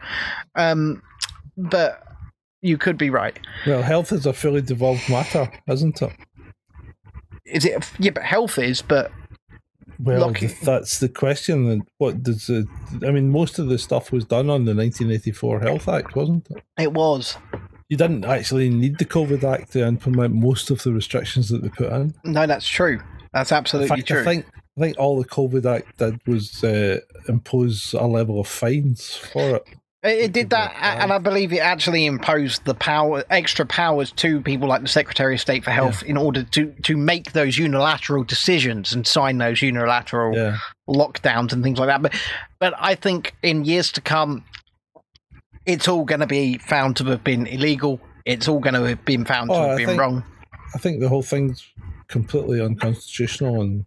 [0.57, 1.03] Um,
[1.57, 2.03] but
[2.62, 3.39] you could be right.
[3.66, 6.12] Well, health is a fully devolved matter, isn't it?
[7.47, 7.91] Is it?
[7.99, 8.82] Yeah, but health is.
[8.82, 9.11] But
[9.99, 10.47] Well, Lucky.
[10.47, 11.69] that's the question.
[11.70, 12.66] And what does the?
[13.07, 16.62] I mean, most of the stuff was done on the 1984 Health Act, wasn't it?
[16.78, 17.37] it was.
[17.89, 21.69] You didn't actually need the COVID Act to implement most of the restrictions that they
[21.70, 22.15] put in.
[22.24, 23.01] No, that's true.
[23.32, 24.20] That's absolutely fact, true.
[24.20, 24.47] I think
[24.78, 29.57] I think all the COVID Act did was uh, impose a level of fines for
[29.57, 29.65] it.
[30.02, 34.40] It, it did that, and I believe it actually imposed the power, extra powers to
[34.40, 38.24] people like the Secretary of State for Health in order to to make those unilateral
[38.24, 40.56] decisions and sign those unilateral Yeah,
[40.89, 42.01] lockdowns and things like that.
[42.01, 42.14] But
[42.59, 44.44] but I think in years to come,
[45.66, 48.01] it's all going to be found to have been illegal.
[48.24, 50.24] It's all going to have been found to Oh, have I been think- wrong.
[50.74, 51.66] I think the whole thing's
[52.09, 53.85] completely unconstitutional, and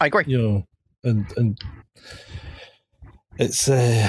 [0.00, 0.24] I agree.
[0.26, 0.66] you know,
[1.04, 1.58] and and
[3.38, 4.08] it's uh,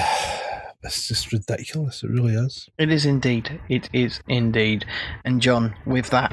[0.82, 2.02] it's just ridiculous.
[2.02, 2.68] It really is.
[2.78, 3.60] It is indeed.
[3.68, 4.84] It is indeed.
[5.24, 6.32] And John, with that,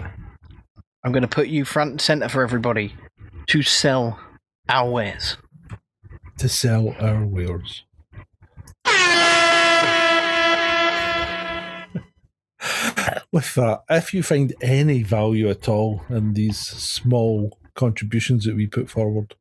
[1.03, 2.93] I'm going to put you front and center for everybody
[3.47, 4.19] to sell
[4.69, 5.37] our wares.
[6.39, 7.83] To sell our wares.
[13.31, 18.65] With that, if you find any value at all in these small contributions that we
[18.65, 19.35] put forward,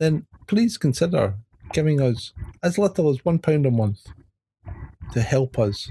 [0.00, 1.34] then please consider
[1.72, 2.32] giving us
[2.62, 4.06] as little as one pound a month
[5.12, 5.90] to help us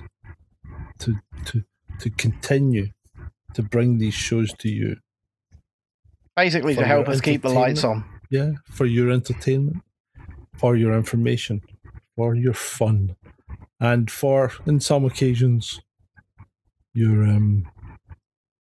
[0.99, 1.15] to
[1.45, 1.63] to
[1.99, 2.87] to continue
[3.53, 4.97] to bring these shows to you.
[6.35, 8.03] Basically, For to help us keep the lights on.
[8.29, 9.77] Yeah, for your entertainment,
[10.57, 11.61] for your information,
[12.15, 13.15] for your fun,
[13.79, 15.79] and for in some occasions
[16.93, 17.67] your um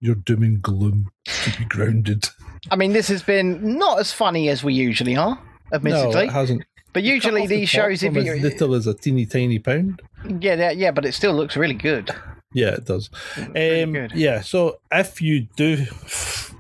[0.00, 2.28] your doom and gloom to be grounded.
[2.70, 5.38] I mean, this has been not as funny as we usually are,
[5.72, 6.12] admittedly.
[6.12, 6.64] No, it hasn't.
[6.94, 10.00] But usually the these shows, if you as little as a teeny tiny pound.
[10.40, 12.10] yeah, yeah, yeah, but it still looks really good.
[12.54, 13.10] Yeah, it does.
[13.36, 15.84] Um, yeah, so if you do,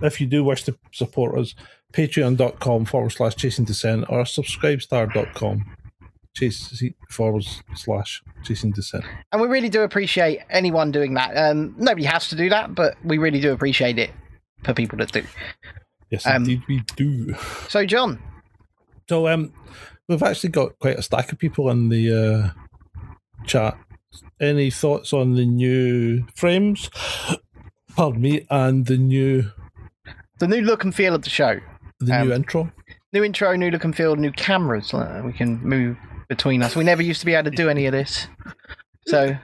[0.02, 1.54] if you do wish to support us,
[1.92, 5.64] patreon.com forward slash chasing descent or subscribestar.com
[6.34, 7.44] chase forward
[7.76, 9.04] slash chasing descent.
[9.30, 11.36] And we really do appreciate anyone doing that.
[11.36, 14.10] Um, nobody has to do that, but we really do appreciate it
[14.64, 15.22] for people that do.
[16.10, 17.34] Yes, Um, indeed we do.
[17.68, 18.20] So, John,
[19.08, 19.52] So um,
[20.08, 23.04] we've actually got quite a stack of people in the uh,
[23.46, 23.76] chat.
[24.40, 26.90] Any thoughts on the new frames?
[27.96, 29.50] Pardon me, and the new
[30.38, 31.60] the new look and feel of the show.
[32.00, 32.72] the Um, new intro.
[33.12, 34.92] New intro, new look and feel, new cameras.
[34.92, 35.96] Uh, we can move
[36.28, 36.74] between us.
[36.74, 38.26] We never used to be able to do any of this.
[39.06, 39.36] So.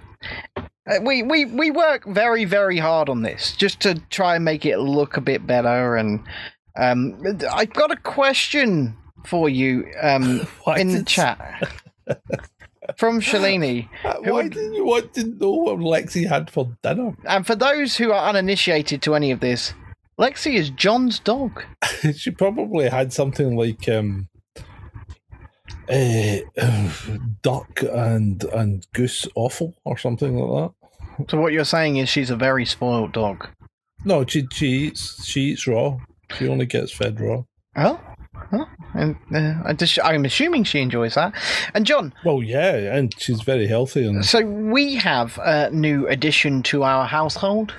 [0.57, 4.67] Uh, we, we we work very very hard on this just to try and make
[4.67, 6.21] it look a bit better and
[6.77, 7.23] um
[7.53, 11.39] I've got a question for you um in the chat
[12.97, 13.89] from Shalini
[14.25, 17.13] who Why didn't you want to know what Lexi had for dinner?
[17.29, 19.75] and for those who are uninitiated to any of this
[20.19, 21.63] Lexi is John's dog
[22.17, 24.29] she probably had something like um,
[25.89, 26.39] uh,
[27.43, 30.71] duck and and goose offal or something like
[31.19, 31.31] that.
[31.31, 33.49] so what you're saying is she's a very spoiled dog
[34.05, 35.97] No, she she eats she eats raw.
[36.39, 37.43] She only gets fed raw.
[37.77, 38.01] oh
[38.51, 38.65] Huh?
[38.95, 41.33] And uh, I just, I'm assuming she enjoys that.
[41.75, 44.07] And John, Well, yeah, and she's very healthy.
[44.07, 47.75] And so we have a new addition to our household.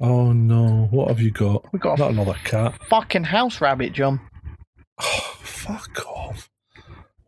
[0.00, 1.64] oh no, what have you got?
[1.72, 2.78] We got Not another cat.
[2.88, 4.20] fucking house rabbit, John.
[5.00, 6.48] Oh, fuck off!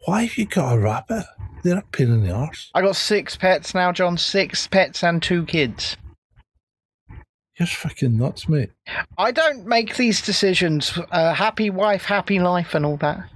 [0.07, 1.25] Why have you got a rabbit?
[1.63, 2.71] They're a pain in the arse.
[2.75, 4.19] I got six pets now, John.
[4.19, 5.97] Six pets and two kids.
[7.59, 8.71] You're fucking nuts, mate.
[9.17, 10.99] I don't make these decisions.
[11.13, 13.31] Uh, happy wife, happy life, and all that.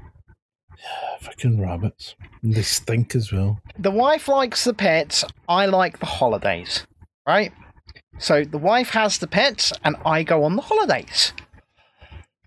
[1.21, 2.17] Fucking rabbits.
[2.43, 3.61] And they stink as well.
[3.79, 5.25] The wife likes the pets.
[5.49, 6.85] I like the holidays.
[7.27, 7.53] Right?
[8.19, 11.33] So the wife has the pets, and I go on the holidays.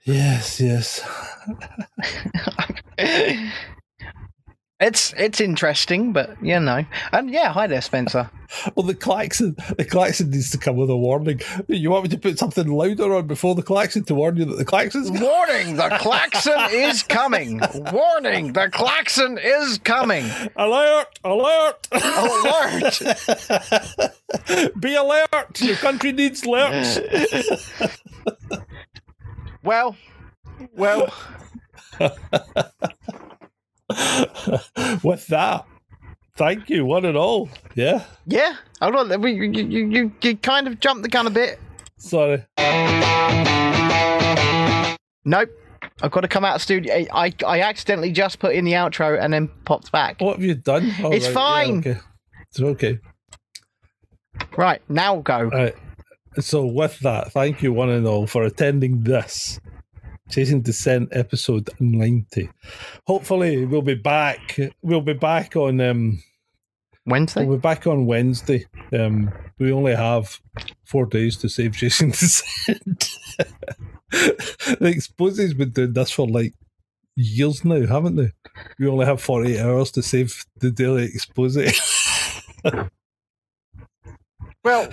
[0.04, 1.02] Yes, yes.
[4.82, 6.84] it's it's interesting, but you know.
[7.12, 8.30] And yeah, hi there, Spencer.
[8.76, 11.40] Well, the klaxon, the klaxon needs to come with a warning.
[11.70, 14.58] You want me to put something louder on before the klaxon to warn you that
[14.58, 17.62] the klaxon's Warning: the klaxon is coming.
[17.94, 20.26] Warning: the klaxon is coming.
[20.58, 23.02] alert, alert, Alert!
[24.82, 25.62] Be alert!
[25.62, 27.00] Your country needs alerts.
[29.64, 29.96] Well,
[30.76, 31.14] well,
[35.04, 35.66] With that,
[36.36, 37.50] thank you, one and all.
[37.76, 38.56] Yeah, yeah.
[38.82, 39.22] Hold on.
[39.22, 41.60] We, you, you, you, you kind of jumped the gun a bit.
[41.98, 42.46] sorry.
[45.24, 45.50] Nope.
[46.02, 47.06] I've got to come out of studio.
[47.14, 50.20] I, I, accidentally just put in the outro and then popped back.
[50.20, 50.92] What have you done?
[51.04, 51.78] Oh, It's right, yeah, fine.
[51.80, 51.98] okay.
[52.50, 53.00] It's okay.
[54.58, 55.44] Right now, go.
[55.44, 55.76] Right.
[56.40, 59.60] So, with that, thank you, one and all, for attending this
[60.32, 62.50] Chasing Descent episode 90.
[63.06, 64.58] Hopefully, we'll be back.
[64.82, 65.82] We'll be back on.
[65.82, 66.24] Um,
[67.06, 67.46] Wednesday.
[67.46, 68.66] we'll be back on Wednesday.
[68.94, 70.40] Um, we only have
[70.86, 73.10] four days to save Chasing Descent.
[74.12, 76.54] the Exposés been doing this for like
[77.16, 78.32] years now, haven't they?
[78.80, 81.58] We only have 48 hours to save the daily expose.
[84.64, 84.90] Well,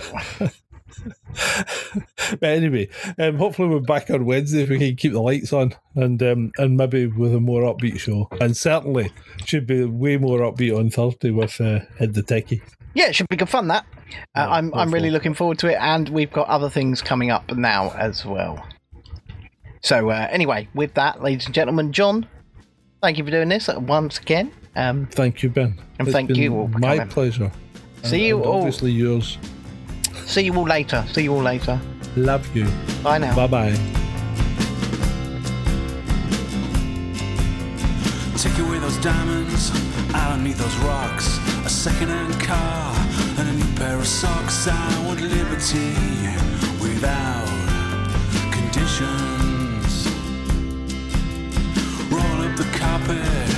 [2.39, 5.73] but anyway, um, hopefully we're back on Wednesday if we can keep the lights on
[5.95, 8.27] and um, and maybe with a more upbeat show.
[8.41, 9.11] And certainly
[9.45, 12.61] should be way more upbeat on Thursday with uh, Ed the Techie.
[12.93, 13.67] yeah, it should be good fun.
[13.67, 17.01] That uh, Yeah, I'm I'm really looking forward to it, and we've got other things
[17.01, 18.65] coming up now as well.
[19.81, 22.27] So uh, anyway, with that, ladies and gentlemen, John,
[23.01, 24.51] thank you for doing this once again.
[24.75, 25.77] Um, Thank you, Ben.
[25.97, 27.07] And It's thank you My coming.
[27.09, 27.51] pleasure.
[28.03, 28.57] See And- you and all.
[28.57, 29.37] Obviously yours.
[30.25, 31.05] See you all later.
[31.11, 31.79] See you all later.
[32.15, 32.67] Love you.
[33.03, 33.35] Bye now.
[33.35, 33.77] Bye bye.
[38.37, 39.69] Take away those diamonds,
[40.15, 41.37] I don't need those rocks.
[41.65, 42.95] A second-hand car
[43.37, 44.65] and a new pair of socks.
[44.65, 45.93] I want liberty
[46.79, 47.49] without
[48.49, 50.07] conditions.
[52.09, 53.48] Roll up the carpet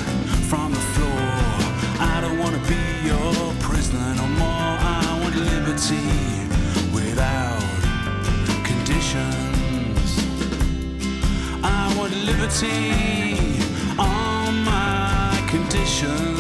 [12.12, 13.58] Liberty
[13.98, 16.40] on my conditions.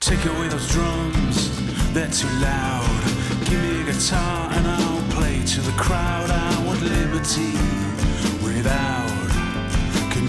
[0.00, 3.04] Take away those drums, they're too loud.
[3.44, 6.30] Give me a guitar and I'll play to the crowd.
[6.30, 7.52] I want liberty
[8.42, 9.09] without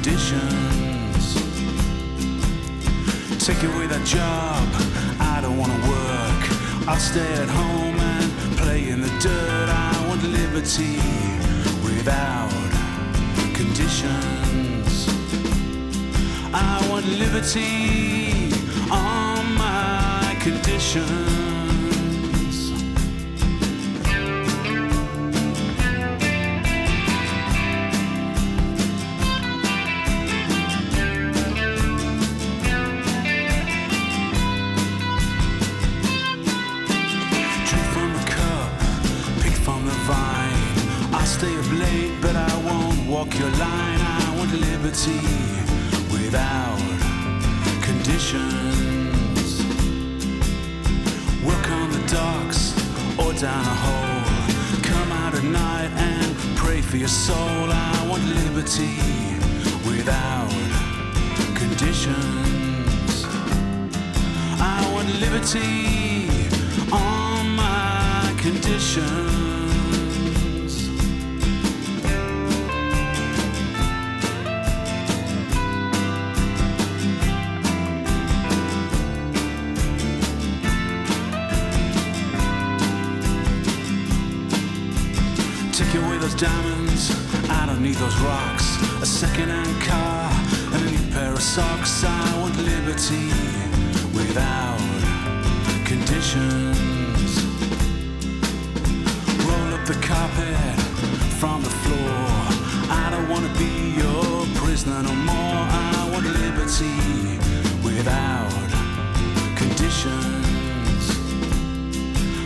[0.01, 1.35] conditions.
[3.45, 4.67] Take away that job,
[5.19, 6.87] I don't wanna work.
[6.87, 9.69] I'll stay at home and play in the dirt.
[9.69, 10.97] I want liberty
[11.83, 12.49] without
[13.53, 15.07] conditions.
[16.51, 18.51] I want liberty
[18.89, 21.40] on my conditions.
[44.91, 45.21] Liberty
[46.11, 46.77] without
[47.81, 49.63] conditions.
[51.45, 52.73] Work on the docks
[53.17, 54.83] or down a hole.
[54.83, 57.37] Come out at night and pray for your soul.
[57.71, 58.97] I want liberty
[59.87, 60.51] without
[61.55, 63.25] conditions.
[64.59, 66.27] I want liberty
[66.91, 69.50] on my conditions.
[87.81, 88.77] Need those rocks.
[89.01, 90.29] A second-hand car
[90.73, 92.03] and a new pair of socks.
[92.03, 93.29] I want liberty
[94.13, 94.77] without
[95.85, 97.31] conditions.
[99.47, 100.79] Roll up the carpet
[101.39, 102.21] from the floor.
[103.01, 105.61] I don't wanna be your prisoner no more.
[105.97, 107.39] I want liberty
[107.83, 108.51] without
[109.55, 111.03] conditions.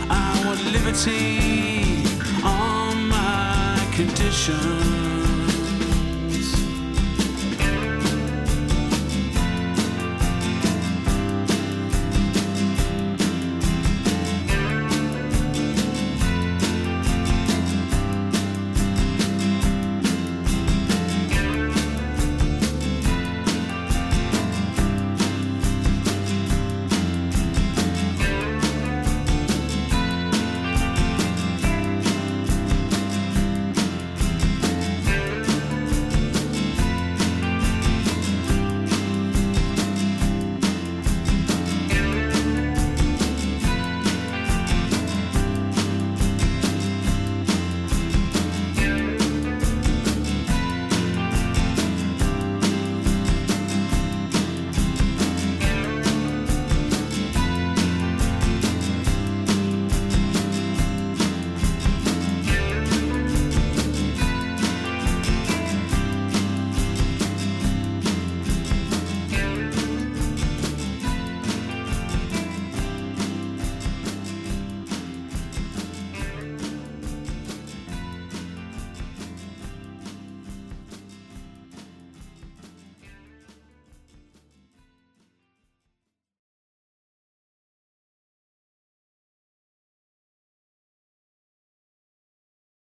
[0.08, 2.04] I want liberty
[2.42, 5.05] on my conditions.